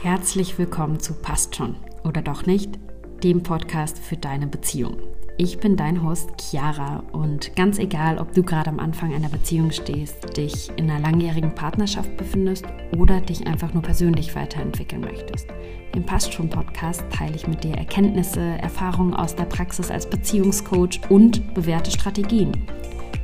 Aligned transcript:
Herzlich 0.00 0.56
willkommen 0.58 1.00
zu 1.00 1.12
Passt 1.12 1.56
schon 1.56 1.74
oder 2.04 2.22
doch 2.22 2.46
nicht, 2.46 2.78
dem 3.24 3.42
Podcast 3.42 3.98
für 3.98 4.16
deine 4.16 4.46
Beziehung. 4.46 4.96
Ich 5.38 5.58
bin 5.58 5.76
dein 5.76 6.04
Host 6.04 6.30
Chiara 6.40 7.02
und 7.10 7.56
ganz 7.56 7.80
egal, 7.80 8.18
ob 8.18 8.32
du 8.32 8.44
gerade 8.44 8.70
am 8.70 8.78
Anfang 8.78 9.12
einer 9.12 9.28
Beziehung 9.28 9.72
stehst, 9.72 10.36
dich 10.36 10.70
in 10.76 10.88
einer 10.88 11.00
langjährigen 11.00 11.52
Partnerschaft 11.52 12.16
befindest 12.16 12.64
oder 12.96 13.20
dich 13.20 13.48
einfach 13.48 13.74
nur 13.74 13.82
persönlich 13.82 14.36
weiterentwickeln 14.36 15.00
möchtest. 15.00 15.48
Im 15.96 16.06
Passt 16.06 16.32
schon 16.32 16.48
Podcast 16.48 17.02
teile 17.10 17.34
ich 17.34 17.48
mit 17.48 17.64
dir 17.64 17.74
Erkenntnisse, 17.74 18.40
Erfahrungen 18.40 19.14
aus 19.14 19.34
der 19.34 19.46
Praxis 19.46 19.90
als 19.90 20.08
Beziehungscoach 20.08 21.00
und 21.08 21.54
bewährte 21.54 21.90
Strategien. 21.90 22.52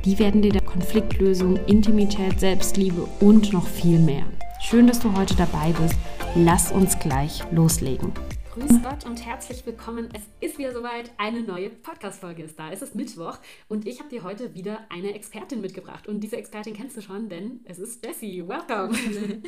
Die 0.03 0.19
werden 0.19 0.41
dir 0.41 0.51
der 0.51 0.61
Konfliktlösung, 0.61 1.57
Intimität, 1.67 2.37
Selbstliebe 2.41 3.07
und 3.21 3.53
noch 3.53 3.65
viel 3.65 3.99
mehr. 3.99 4.23
Schön, 4.59 4.87
dass 4.87 4.99
du 4.99 5.15
heute 5.15 5.35
dabei 5.35 5.73
bist. 5.79 5.95
Lass 6.37 6.69
uns 6.69 6.99
gleich 6.99 7.49
loslegen. 7.51 8.11
Grüß 8.53 8.83
Gott 8.83 9.05
und 9.05 9.25
herzlich 9.25 9.65
willkommen. 9.65 10.09
Es 10.11 10.23
ist 10.41 10.57
wieder 10.57 10.73
soweit. 10.73 11.13
Eine 11.17 11.39
neue 11.39 11.69
Podcast-Folge 11.69 12.43
ist 12.43 12.59
da. 12.59 12.71
Es 12.73 12.81
ist 12.81 12.93
Mittwoch 12.93 13.37
und 13.69 13.87
ich 13.87 13.99
habe 13.99 14.09
dir 14.09 14.21
heute 14.23 14.53
wieder 14.53 14.79
eine 14.89 15.13
Expertin 15.13 15.61
mitgebracht. 15.61 16.09
Und 16.09 16.19
diese 16.19 16.35
Expertin 16.35 16.73
kennst 16.73 16.97
du 16.97 17.01
schon, 17.01 17.29
denn 17.29 17.61
es 17.63 17.79
ist 17.79 18.05
Jessie. 18.05 18.45
Welcome. 18.45 18.97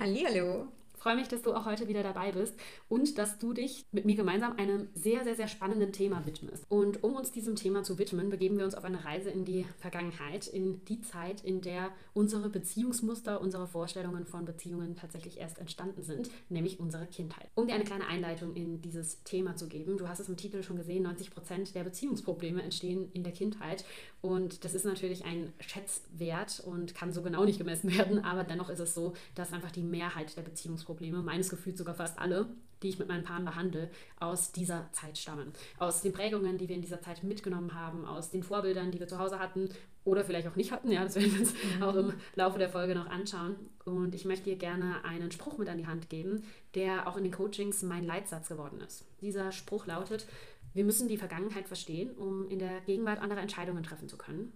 Hallihallo 0.00 0.68
freue 1.00 1.16
mich, 1.16 1.28
dass 1.28 1.42
du 1.42 1.54
auch 1.54 1.64
heute 1.64 1.88
wieder 1.88 2.02
dabei 2.02 2.30
bist 2.30 2.54
und 2.88 3.16
dass 3.16 3.38
du 3.38 3.54
dich 3.54 3.86
mit 3.90 4.04
mir 4.04 4.16
gemeinsam 4.16 4.56
einem 4.58 4.88
sehr, 4.94 5.24
sehr, 5.24 5.34
sehr 5.34 5.48
spannenden 5.48 5.92
Thema 5.92 6.26
widmest. 6.26 6.64
Und 6.68 7.02
um 7.02 7.16
uns 7.16 7.32
diesem 7.32 7.56
Thema 7.56 7.82
zu 7.82 7.98
widmen, 7.98 8.28
begeben 8.28 8.58
wir 8.58 8.66
uns 8.66 8.74
auf 8.74 8.84
eine 8.84 9.02
Reise 9.02 9.30
in 9.30 9.46
die 9.46 9.64
Vergangenheit, 9.78 10.46
in 10.46 10.84
die 10.84 11.00
Zeit, 11.00 11.42
in 11.42 11.62
der 11.62 11.90
unsere 12.12 12.50
Beziehungsmuster, 12.50 13.40
unsere 13.40 13.66
Vorstellungen 13.66 14.26
von 14.26 14.44
Beziehungen 14.44 14.94
tatsächlich 14.94 15.38
erst 15.38 15.58
entstanden 15.58 16.02
sind, 16.02 16.30
nämlich 16.50 16.78
unsere 16.78 17.06
Kindheit. 17.06 17.48
Um 17.54 17.66
dir 17.66 17.74
eine 17.74 17.84
kleine 17.84 18.06
Einleitung 18.06 18.54
in 18.54 18.82
dieses 18.82 19.22
Thema 19.24 19.56
zu 19.56 19.68
geben, 19.68 19.96
du 19.96 20.06
hast 20.06 20.20
es 20.20 20.28
im 20.28 20.36
Titel 20.36 20.62
schon 20.62 20.76
gesehen, 20.76 21.04
90 21.04 21.30
Prozent 21.30 21.74
der 21.74 21.84
Beziehungsprobleme 21.84 22.62
entstehen 22.62 23.10
in 23.14 23.24
der 23.24 23.32
Kindheit. 23.32 23.86
Und 24.20 24.66
das 24.66 24.74
ist 24.74 24.84
natürlich 24.84 25.24
ein 25.24 25.54
Schätzwert 25.60 26.60
und 26.60 26.94
kann 26.94 27.10
so 27.10 27.22
genau 27.22 27.46
nicht 27.46 27.58
gemessen 27.58 27.90
werden, 27.96 28.22
aber 28.22 28.44
dennoch 28.44 28.68
ist 28.68 28.80
es 28.80 28.94
so, 28.94 29.14
dass 29.34 29.54
einfach 29.54 29.72
die 29.72 29.82
Mehrheit 29.82 30.36
der 30.36 30.42
Beziehungsprobleme, 30.42 30.89
meines 31.22 31.48
Gefühls 31.48 31.78
sogar 31.78 31.94
fast 31.94 32.18
alle, 32.18 32.48
die 32.82 32.88
ich 32.88 32.98
mit 32.98 33.08
meinen 33.08 33.24
Paaren 33.24 33.44
behandle, 33.44 33.90
aus 34.18 34.52
dieser 34.52 34.88
Zeit 34.92 35.18
stammen. 35.18 35.52
Aus 35.78 36.02
den 36.02 36.12
Prägungen, 36.12 36.58
die 36.58 36.68
wir 36.68 36.76
in 36.76 36.82
dieser 36.82 37.02
Zeit 37.02 37.22
mitgenommen 37.22 37.74
haben, 37.74 38.04
aus 38.04 38.30
den 38.30 38.42
Vorbildern, 38.42 38.90
die 38.90 39.00
wir 39.00 39.08
zu 39.08 39.18
Hause 39.18 39.38
hatten 39.38 39.68
oder 40.04 40.24
vielleicht 40.24 40.48
auch 40.48 40.56
nicht 40.56 40.72
hatten. 40.72 40.90
Ja, 40.90 41.04
das 41.04 41.14
werden 41.16 41.32
wir 41.32 41.40
uns 41.40 41.54
mhm. 41.76 41.82
auch 41.82 41.94
im 41.94 42.12
Laufe 42.34 42.58
der 42.58 42.70
Folge 42.70 42.94
noch 42.94 43.06
anschauen. 43.06 43.56
Und 43.84 44.14
ich 44.14 44.24
möchte 44.24 44.44
dir 44.44 44.56
gerne 44.56 45.04
einen 45.04 45.30
Spruch 45.30 45.58
mit 45.58 45.68
an 45.68 45.78
die 45.78 45.86
Hand 45.86 46.08
geben, 46.08 46.42
der 46.74 47.06
auch 47.06 47.16
in 47.16 47.24
den 47.24 47.32
Coachings 47.32 47.82
mein 47.82 48.04
Leitsatz 48.04 48.48
geworden 48.48 48.80
ist. 48.80 49.04
Dieser 49.20 49.52
Spruch 49.52 49.86
lautet, 49.86 50.26
wir 50.72 50.84
müssen 50.84 51.08
die 51.08 51.18
Vergangenheit 51.18 51.66
verstehen, 51.66 52.10
um 52.12 52.48
in 52.48 52.58
der 52.58 52.80
Gegenwart 52.82 53.20
andere 53.20 53.40
Entscheidungen 53.40 53.82
treffen 53.82 54.08
zu 54.08 54.16
können, 54.16 54.52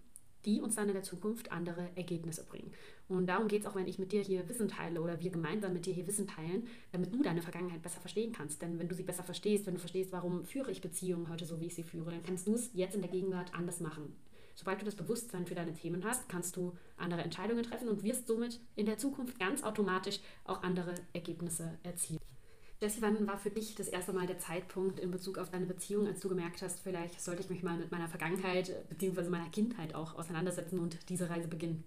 die 0.46 0.60
uns 0.60 0.76
dann 0.76 0.88
in 0.88 0.94
der 0.94 1.02
Zukunft 1.02 1.52
andere 1.52 1.88
Ergebnisse 1.94 2.44
bringen. 2.44 2.72
Und 3.08 3.26
darum 3.26 3.48
geht 3.48 3.62
es 3.62 3.66
auch, 3.66 3.74
wenn 3.74 3.86
ich 3.86 3.98
mit 3.98 4.12
dir 4.12 4.22
hier 4.22 4.48
Wissen 4.48 4.68
teile 4.68 5.00
oder 5.00 5.20
wir 5.20 5.30
gemeinsam 5.30 5.72
mit 5.72 5.86
dir 5.86 5.92
hier 5.92 6.06
Wissen 6.06 6.26
teilen, 6.26 6.66
damit 6.92 7.14
du 7.14 7.22
deine 7.22 7.42
Vergangenheit 7.42 7.82
besser 7.82 8.00
verstehen 8.00 8.32
kannst. 8.32 8.62
Denn 8.62 8.78
wenn 8.78 8.88
du 8.88 8.94
sie 8.94 9.02
besser 9.02 9.22
verstehst, 9.22 9.66
wenn 9.66 9.74
du 9.74 9.80
verstehst, 9.80 10.12
warum 10.12 10.44
führe 10.44 10.70
ich 10.70 10.80
Beziehungen 10.80 11.28
heute 11.28 11.44
so, 11.44 11.60
wie 11.60 11.66
ich 11.66 11.74
sie 11.74 11.82
führe, 11.82 12.10
dann 12.10 12.22
kannst 12.22 12.46
du 12.46 12.54
es 12.54 12.70
jetzt 12.72 12.94
in 12.94 13.02
der 13.02 13.10
Gegenwart 13.10 13.54
anders 13.54 13.80
machen. 13.80 14.14
Sobald 14.54 14.80
du 14.80 14.84
das 14.84 14.94
Bewusstsein 14.94 15.46
für 15.46 15.54
deine 15.54 15.74
Themen 15.74 16.04
hast, 16.04 16.28
kannst 16.28 16.56
du 16.56 16.76
andere 16.96 17.22
Entscheidungen 17.22 17.64
treffen 17.64 17.88
und 17.88 18.04
wirst 18.04 18.28
somit 18.28 18.60
in 18.76 18.86
der 18.86 18.98
Zukunft 18.98 19.38
ganz 19.38 19.62
automatisch 19.64 20.20
auch 20.44 20.62
andere 20.62 20.94
Ergebnisse 21.12 21.78
erzielen. 21.82 22.20
Jessie, 22.80 23.03
wann 23.03 23.27
war 23.27 23.39
für 23.39 23.50
dich 23.50 23.75
das 23.75 23.89
erste 23.89 24.12
Mal 24.12 24.27
der 24.27 24.39
Zeitpunkt 24.39 25.00
in 25.00 25.11
Bezug 25.11 25.39
auf 25.39 25.50
deine 25.50 25.67
Beziehung, 25.67 26.06
als 26.06 26.20
du 26.20 26.28
gemerkt 26.28 26.61
hast, 26.62 26.80
vielleicht 26.80 27.20
sollte 27.20 27.42
ich 27.42 27.50
mich 27.50 27.62
mal 27.62 27.77
mit 27.77 27.91
meiner 27.91 28.08
Vergangenheit 28.08 28.72
bzw. 28.91 29.28
meiner 29.28 29.48
Kindheit 29.48 29.95
auch 29.95 30.17
auseinandersetzen 30.17 30.79
und 30.79 30.98
diese 31.08 31.30
Reise 31.30 31.48
beginnen? 31.48 31.84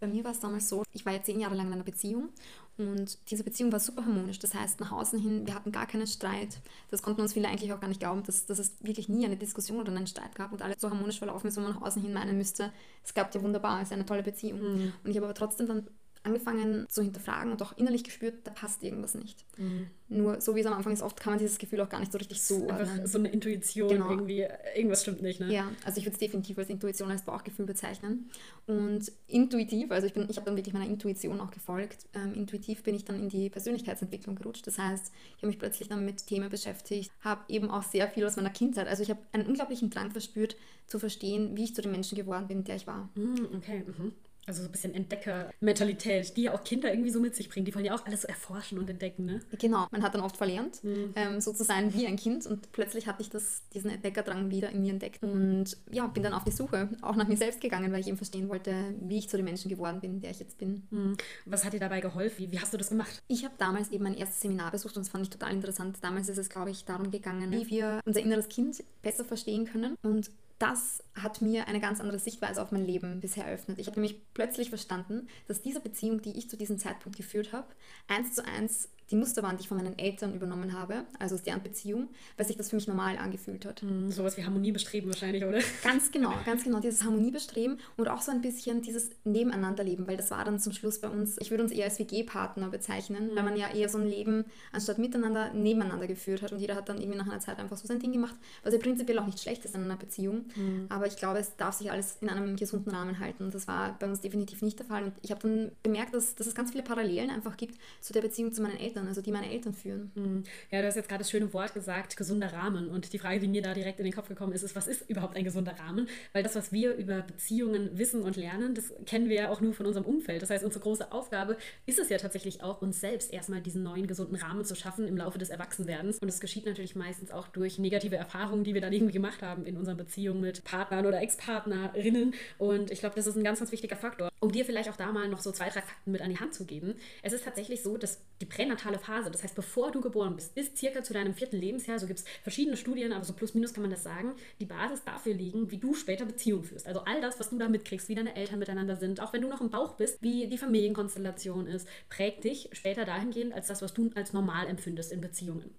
Bei 0.00 0.06
mir 0.06 0.24
war 0.24 0.30
es 0.30 0.40
damals 0.40 0.68
so, 0.68 0.82
ich 0.92 1.04
war 1.04 1.12
ja 1.12 1.22
zehn 1.22 1.40
Jahre 1.40 1.54
lang 1.54 1.66
in 1.66 1.74
einer 1.74 1.84
Beziehung 1.84 2.30
und 2.78 3.18
diese 3.30 3.44
Beziehung 3.44 3.70
war 3.70 3.80
super 3.80 4.06
harmonisch. 4.06 4.38
Das 4.38 4.54
heißt, 4.54 4.80
nach 4.80 4.92
außen 4.92 5.18
hin, 5.18 5.46
wir 5.46 5.54
hatten 5.54 5.72
gar 5.72 5.86
keinen 5.86 6.06
Streit. 6.06 6.60
Das 6.90 7.02
konnten 7.02 7.20
uns 7.20 7.34
viele 7.34 7.48
eigentlich 7.48 7.70
auch 7.74 7.80
gar 7.80 7.88
nicht 7.88 8.00
glauben, 8.00 8.22
dass, 8.22 8.46
dass 8.46 8.58
es 8.58 8.72
wirklich 8.80 9.10
nie 9.10 9.26
eine 9.26 9.36
Diskussion 9.36 9.78
oder 9.78 9.94
einen 9.94 10.06
Streit 10.06 10.34
gab 10.34 10.52
und 10.52 10.62
alles 10.62 10.80
so 10.80 10.88
harmonisch 10.88 11.18
verlaufen 11.18 11.48
ist, 11.48 11.58
wo 11.58 11.60
man 11.60 11.72
nach 11.74 11.82
außen 11.82 12.00
hin 12.00 12.14
meinen 12.14 12.38
müsste, 12.38 12.72
es 13.04 13.12
gab 13.12 13.34
ja 13.34 13.42
wunderbar, 13.42 13.82
es 13.82 13.88
ist 13.88 13.92
eine 13.92 14.06
tolle 14.06 14.22
Beziehung. 14.22 14.60
Mhm. 14.60 14.92
Und 15.04 15.10
ich 15.10 15.16
habe 15.16 15.26
aber 15.26 15.34
trotzdem 15.34 15.66
dann 15.66 15.86
angefangen 16.22 16.86
zu 16.88 17.02
hinterfragen 17.02 17.52
und 17.52 17.62
auch 17.62 17.76
innerlich 17.76 18.04
gespürt, 18.04 18.34
da 18.44 18.50
passt 18.50 18.82
irgendwas 18.82 19.14
nicht. 19.14 19.44
Mhm. 19.56 19.86
Nur 20.08 20.40
so 20.40 20.54
wie 20.56 20.60
es 20.60 20.66
am 20.66 20.72
Anfang 20.72 20.92
ist, 20.92 21.02
oft 21.02 21.20
kann 21.20 21.32
man 21.32 21.38
dieses 21.38 21.58
Gefühl 21.58 21.80
auch 21.80 21.88
gar 21.88 22.00
nicht 22.00 22.12
so 22.12 22.18
richtig 22.18 22.42
so. 22.42 22.68
Einfach 22.68 23.06
so 23.06 23.18
eine 23.18 23.28
Intuition, 23.28 23.88
genau. 23.88 24.10
irgendwie, 24.10 24.44
irgendwas 24.74 25.02
stimmt 25.02 25.22
nicht. 25.22 25.40
Ne? 25.40 25.52
Ja, 25.52 25.70
also 25.84 25.98
ich 25.98 26.04
würde 26.04 26.14
es 26.14 26.18
definitiv 26.18 26.58
als 26.58 26.68
Intuition, 26.68 27.10
als 27.10 27.22
Bauchgefühl 27.22 27.64
bezeichnen. 27.64 28.28
Und 28.66 29.12
intuitiv, 29.28 29.90
also 29.92 30.06
ich, 30.06 30.16
ich 30.16 30.36
habe 30.36 30.46
dann 30.46 30.56
wirklich 30.56 30.74
meiner 30.74 30.86
Intuition 30.86 31.40
auch 31.40 31.50
gefolgt. 31.50 32.06
Ähm, 32.14 32.34
intuitiv 32.34 32.82
bin 32.82 32.94
ich 32.94 33.04
dann 33.04 33.16
in 33.20 33.28
die 33.28 33.48
Persönlichkeitsentwicklung 33.48 34.34
gerutscht. 34.34 34.66
Das 34.66 34.78
heißt, 34.78 35.12
ich 35.36 35.42
habe 35.42 35.46
mich 35.46 35.58
plötzlich 35.58 35.88
dann 35.88 36.04
mit 36.04 36.26
Themen 36.26 36.50
beschäftigt, 36.50 37.10
habe 37.20 37.42
eben 37.48 37.70
auch 37.70 37.84
sehr 37.84 38.08
viel 38.08 38.26
aus 38.26 38.36
meiner 38.36 38.50
Kindheit. 38.50 38.88
Also 38.88 39.02
ich 39.02 39.10
habe 39.10 39.20
einen 39.32 39.46
unglaublichen 39.46 39.90
Drang 39.90 40.10
verspürt, 40.10 40.56
zu 40.86 40.98
verstehen, 40.98 41.56
wie 41.56 41.64
ich 41.64 41.74
zu 41.74 41.82
dem 41.82 41.92
Menschen 41.92 42.16
geworden 42.16 42.48
bin, 42.48 42.64
der 42.64 42.76
ich 42.76 42.86
war. 42.86 43.08
Mm, 43.14 43.56
okay. 43.56 43.84
Mhm. 43.86 44.12
Also 44.50 44.62
so 44.62 44.68
ein 44.68 44.72
bisschen 44.72 44.94
Entdecker-Mentalität, 44.94 46.36
die 46.36 46.42
ja 46.42 46.54
auch 46.54 46.64
Kinder 46.64 46.90
irgendwie 46.90 47.10
so 47.10 47.20
mit 47.20 47.36
sich 47.36 47.48
bringen. 47.48 47.64
Die 47.64 47.72
wollen 47.72 47.84
ja 47.84 47.94
auch 47.94 48.04
alles 48.04 48.22
so 48.22 48.28
erforschen 48.28 48.80
und 48.80 48.90
entdecken, 48.90 49.24
ne? 49.24 49.40
Genau, 49.60 49.86
man 49.92 50.02
hat 50.02 50.12
dann 50.12 50.22
oft 50.22 50.36
verlernt, 50.36 50.82
mhm. 50.82 51.12
ähm, 51.14 51.40
so 51.40 51.52
zu 51.52 51.62
sein 51.62 51.94
wie 51.94 52.04
ein 52.08 52.16
Kind 52.16 52.46
und 52.46 52.72
plötzlich 52.72 53.06
hatte 53.06 53.22
ich 53.22 53.30
das, 53.30 53.62
diesen 53.72 53.90
Entdeckerdrang 53.90 54.50
wieder 54.50 54.70
in 54.70 54.80
mir 54.80 54.90
entdeckt 54.90 55.22
und 55.22 55.76
ja, 55.92 56.08
bin 56.08 56.24
dann 56.24 56.32
auf 56.32 56.42
die 56.42 56.50
Suche 56.50 56.88
auch 57.00 57.14
nach 57.14 57.28
mir 57.28 57.36
selbst 57.36 57.60
gegangen, 57.60 57.92
weil 57.92 58.00
ich 58.00 58.08
eben 58.08 58.16
verstehen 58.16 58.48
wollte, 58.48 58.74
wie 59.02 59.18
ich 59.18 59.28
zu 59.28 59.36
dem 59.36 59.44
Menschen 59.44 59.68
geworden 59.68 60.00
bin, 60.00 60.20
der 60.20 60.32
ich 60.32 60.40
jetzt 60.40 60.58
bin. 60.58 60.82
Mhm. 60.90 61.16
Was 61.46 61.64
hat 61.64 61.72
dir 61.72 61.78
dabei 61.78 62.00
geholfen? 62.00 62.36
Wie, 62.38 62.50
wie 62.50 62.58
hast 62.58 62.74
du 62.74 62.76
das 62.76 62.88
gemacht? 62.88 63.22
Ich 63.28 63.44
habe 63.44 63.54
damals 63.56 63.92
eben 63.92 64.02
mein 64.02 64.16
erstes 64.16 64.40
Seminar 64.40 64.72
besucht 64.72 64.96
und 64.96 65.06
das 65.06 65.10
fand 65.12 65.22
ich 65.22 65.30
total 65.30 65.52
interessant. 65.52 65.98
Damals 66.00 66.28
ist 66.28 66.38
es, 66.38 66.48
glaube 66.48 66.70
ich, 66.70 66.84
darum 66.84 67.12
gegangen, 67.12 67.52
wie 67.52 67.70
wir 67.70 68.00
unser 68.04 68.20
inneres 68.20 68.48
Kind 68.48 68.82
besser 69.00 69.24
verstehen 69.24 69.66
können 69.66 69.94
und 70.02 70.32
das 70.60 71.02
hat 71.14 71.40
mir 71.40 71.66
eine 71.68 71.80
ganz 71.80 72.00
andere 72.00 72.18
Sichtweise 72.18 72.62
auf 72.62 72.70
mein 72.70 72.84
Leben 72.84 73.20
bisher 73.20 73.46
eröffnet. 73.46 73.78
Ich 73.78 73.86
habe 73.86 73.98
nämlich 73.98 74.20
plötzlich 74.34 74.68
verstanden, 74.68 75.26
dass 75.48 75.62
diese 75.62 75.80
Beziehung, 75.80 76.20
die 76.20 76.38
ich 76.38 76.50
zu 76.50 76.56
diesem 76.58 76.78
Zeitpunkt 76.78 77.16
geführt 77.16 77.54
habe, 77.54 77.66
eins 78.08 78.34
zu 78.34 78.44
eins 78.44 78.90
die 79.10 79.16
Musterwand, 79.16 79.58
die 79.58 79.62
ich 79.62 79.68
von 79.68 79.76
meinen 79.76 79.98
Eltern 79.98 80.34
übernommen 80.34 80.72
habe, 80.72 81.04
also 81.18 81.34
aus 81.34 81.42
deren 81.42 81.62
Beziehung, 81.62 82.08
weil 82.36 82.46
sich 82.46 82.56
das 82.56 82.70
für 82.70 82.76
mich 82.76 82.86
normal 82.86 83.16
angefühlt 83.18 83.64
hat. 83.66 83.82
Mhm, 83.82 84.10
sowas 84.10 84.36
wie 84.36 84.44
Harmoniebestreben 84.44 85.10
wahrscheinlich, 85.10 85.44
oder? 85.44 85.60
Ganz 85.82 86.10
genau, 86.10 86.32
ganz 86.44 86.64
genau. 86.64 86.80
Dieses 86.80 87.04
Harmoniebestreben 87.04 87.78
und 87.96 88.08
auch 88.08 88.22
so 88.22 88.30
ein 88.30 88.40
bisschen 88.40 88.82
dieses 88.82 89.10
Nebeneinanderleben, 89.24 90.06
weil 90.06 90.16
das 90.16 90.30
war 90.30 90.44
dann 90.44 90.58
zum 90.58 90.72
Schluss 90.72 91.00
bei 91.00 91.08
uns, 91.08 91.36
ich 91.40 91.50
würde 91.50 91.62
uns 91.62 91.72
eher 91.72 91.84
als 91.84 91.98
WG-Partner 91.98 92.68
bezeichnen, 92.68 93.30
mhm. 93.30 93.36
weil 93.36 93.42
man 93.42 93.56
ja 93.56 93.72
eher 93.72 93.88
so 93.88 93.98
ein 93.98 94.06
Leben 94.06 94.44
anstatt 94.72 94.98
miteinander 94.98 95.52
nebeneinander 95.52 96.06
geführt 96.06 96.42
hat 96.42 96.52
und 96.52 96.58
jeder 96.60 96.76
hat 96.76 96.88
dann 96.88 96.98
irgendwie 96.98 97.18
nach 97.18 97.26
einer 97.26 97.40
Zeit 97.40 97.58
einfach 97.58 97.76
so 97.76 97.86
sein 97.86 97.98
Ding 97.98 98.12
gemacht, 98.12 98.36
was 98.62 98.72
ja 98.72 98.78
prinzipiell 98.78 99.18
auch 99.18 99.26
nicht 99.26 99.40
schlecht 99.40 99.64
ist 99.64 99.74
in 99.74 99.84
einer 99.84 99.96
Beziehung. 99.96 100.46
Mhm. 100.56 100.86
Aber 100.88 101.06
ich 101.06 101.16
glaube, 101.16 101.38
es 101.38 101.56
darf 101.56 101.74
sich 101.74 101.90
alles 101.90 102.18
in 102.20 102.28
einem 102.28 102.56
gesunden 102.56 102.92
Rahmen 102.92 103.18
halten. 103.18 103.44
Und 103.44 103.54
das 103.54 103.68
war 103.68 103.96
bei 103.98 104.06
uns 104.06 104.20
definitiv 104.20 104.62
nicht 104.62 104.78
der 104.78 104.86
Fall. 104.86 105.04
Und 105.04 105.12
ich 105.22 105.30
habe 105.30 105.40
dann 105.40 105.72
bemerkt, 105.82 106.14
dass, 106.14 106.34
dass 106.34 106.46
es 106.46 106.54
ganz 106.54 106.72
viele 106.72 106.82
Parallelen 106.82 107.30
einfach 107.30 107.56
gibt 107.56 107.78
zu 108.00 108.12
der 108.12 108.20
Beziehung 108.20 108.52
zu 108.52 108.62
meinen 108.62 108.78
Eltern. 108.78 108.99
Eltern, 109.00 109.08
also 109.08 109.22
die 109.22 109.32
meine 109.32 109.50
Eltern 109.50 109.72
führen. 109.72 110.10
Mhm. 110.14 110.44
Ja, 110.70 110.80
du 110.80 110.86
hast 110.86 110.96
jetzt 110.96 111.08
gerade 111.08 111.20
das 111.20 111.30
schöne 111.30 111.52
Wort 111.52 111.74
gesagt, 111.74 112.16
gesunder 112.16 112.52
Rahmen. 112.52 112.88
Und 112.88 113.12
die 113.12 113.18
Frage, 113.18 113.40
die 113.40 113.48
mir 113.48 113.62
da 113.62 113.74
direkt 113.74 113.98
in 113.98 114.04
den 114.04 114.14
Kopf 114.14 114.28
gekommen 114.28 114.52
ist, 114.52 114.62
ist, 114.62 114.76
was 114.76 114.86
ist 114.86 115.08
überhaupt 115.08 115.36
ein 115.36 115.44
gesunder 115.44 115.78
Rahmen? 115.78 116.08
Weil 116.32 116.42
das, 116.42 116.54
was 116.54 116.72
wir 116.72 116.94
über 116.94 117.22
Beziehungen 117.22 117.98
wissen 117.98 118.22
und 118.22 118.36
lernen, 118.36 118.74
das 118.74 118.92
kennen 119.06 119.28
wir 119.28 119.36
ja 119.36 119.50
auch 119.50 119.60
nur 119.60 119.74
von 119.74 119.86
unserem 119.86 120.06
Umfeld. 120.06 120.42
Das 120.42 120.50
heißt, 120.50 120.64
unsere 120.64 120.82
große 120.82 121.12
Aufgabe 121.12 121.56
ist 121.86 121.98
es 121.98 122.08
ja 122.08 122.18
tatsächlich 122.18 122.62
auch, 122.62 122.82
uns 122.82 123.00
selbst 123.00 123.32
erstmal 123.32 123.60
diesen 123.60 123.82
neuen 123.82 124.06
gesunden 124.06 124.36
Rahmen 124.36 124.64
zu 124.64 124.74
schaffen 124.74 125.06
im 125.06 125.16
Laufe 125.16 125.38
des 125.38 125.50
Erwachsenwerdens. 125.50 126.18
Und 126.18 126.28
das 126.28 126.40
geschieht 126.40 126.66
natürlich 126.66 126.94
meistens 126.94 127.30
auch 127.30 127.48
durch 127.48 127.78
negative 127.78 128.16
Erfahrungen, 128.16 128.64
die 128.64 128.74
wir 128.74 128.80
dann 128.80 128.92
irgendwie 128.92 129.12
gemacht 129.12 129.42
haben 129.42 129.64
in 129.64 129.76
unseren 129.76 129.96
Beziehungen 129.96 130.40
mit 130.40 130.64
Partnern 130.64 131.06
oder 131.06 131.20
Ex-Partnerinnen. 131.20 132.34
Und 132.58 132.90
ich 132.90 133.00
glaube, 133.00 133.16
das 133.16 133.26
ist 133.26 133.36
ein 133.36 133.44
ganz, 133.44 133.58
ganz 133.58 133.72
wichtiger 133.72 133.96
Faktor. 133.96 134.30
Um 134.40 134.52
dir 134.52 134.64
vielleicht 134.64 134.88
auch 134.88 134.96
da 134.96 135.12
mal 135.12 135.28
noch 135.28 135.40
so 135.40 135.52
zwei, 135.52 135.68
drei 135.68 135.82
Fakten 135.82 136.12
mit 136.12 136.22
an 136.22 136.30
die 136.30 136.38
Hand 136.38 136.54
zu 136.54 136.64
geben. 136.64 136.94
Es 137.22 137.32
ist 137.32 137.44
tatsächlich 137.44 137.82
so, 137.82 137.96
dass 137.96 138.20
die 138.40 138.46
pränatale 138.46 138.89
Phase, 138.98 139.30
das 139.30 139.42
heißt, 139.42 139.54
bevor 139.54 139.90
du 139.90 140.00
geboren 140.00 140.36
bist, 140.36 140.56
ist 140.56 140.76
circa 140.76 141.02
zu 141.02 141.12
deinem 141.12 141.34
vierten 141.34 141.56
Lebensjahr, 141.56 141.98
so 141.98 142.06
gibt 142.06 142.20
es 142.20 142.24
verschiedene 142.42 142.76
Studien, 142.76 143.12
aber 143.12 143.24
so 143.24 143.32
plus 143.32 143.54
minus 143.54 143.72
kann 143.72 143.82
man 143.82 143.90
das 143.90 144.02
sagen, 144.02 144.34
die 144.60 144.66
Basis 144.66 145.04
dafür 145.04 145.34
liegen, 145.34 145.70
wie 145.70 145.78
du 145.78 145.94
später 145.94 146.24
Beziehungen 146.24 146.64
führst. 146.64 146.86
Also 146.86 147.00
all 147.00 147.20
das, 147.20 147.38
was 147.38 147.50
du 147.50 147.58
da 147.58 147.68
mitkriegst, 147.68 148.08
wie 148.08 148.14
deine 148.14 148.34
Eltern 148.36 148.58
miteinander 148.58 148.96
sind, 148.96 149.20
auch 149.20 149.32
wenn 149.32 149.42
du 149.42 149.48
noch 149.48 149.60
im 149.60 149.70
Bauch 149.70 149.94
bist, 149.94 150.20
wie 150.22 150.46
die 150.48 150.58
Familienkonstellation 150.58 151.66
ist, 151.66 151.88
prägt 152.08 152.44
dich 152.44 152.68
später 152.72 153.04
dahingehend 153.04 153.52
als 153.52 153.68
das, 153.68 153.82
was 153.82 153.94
du 153.94 154.10
als 154.14 154.32
normal 154.32 154.66
empfindest 154.66 155.12
in 155.12 155.20
Beziehungen. 155.20 155.74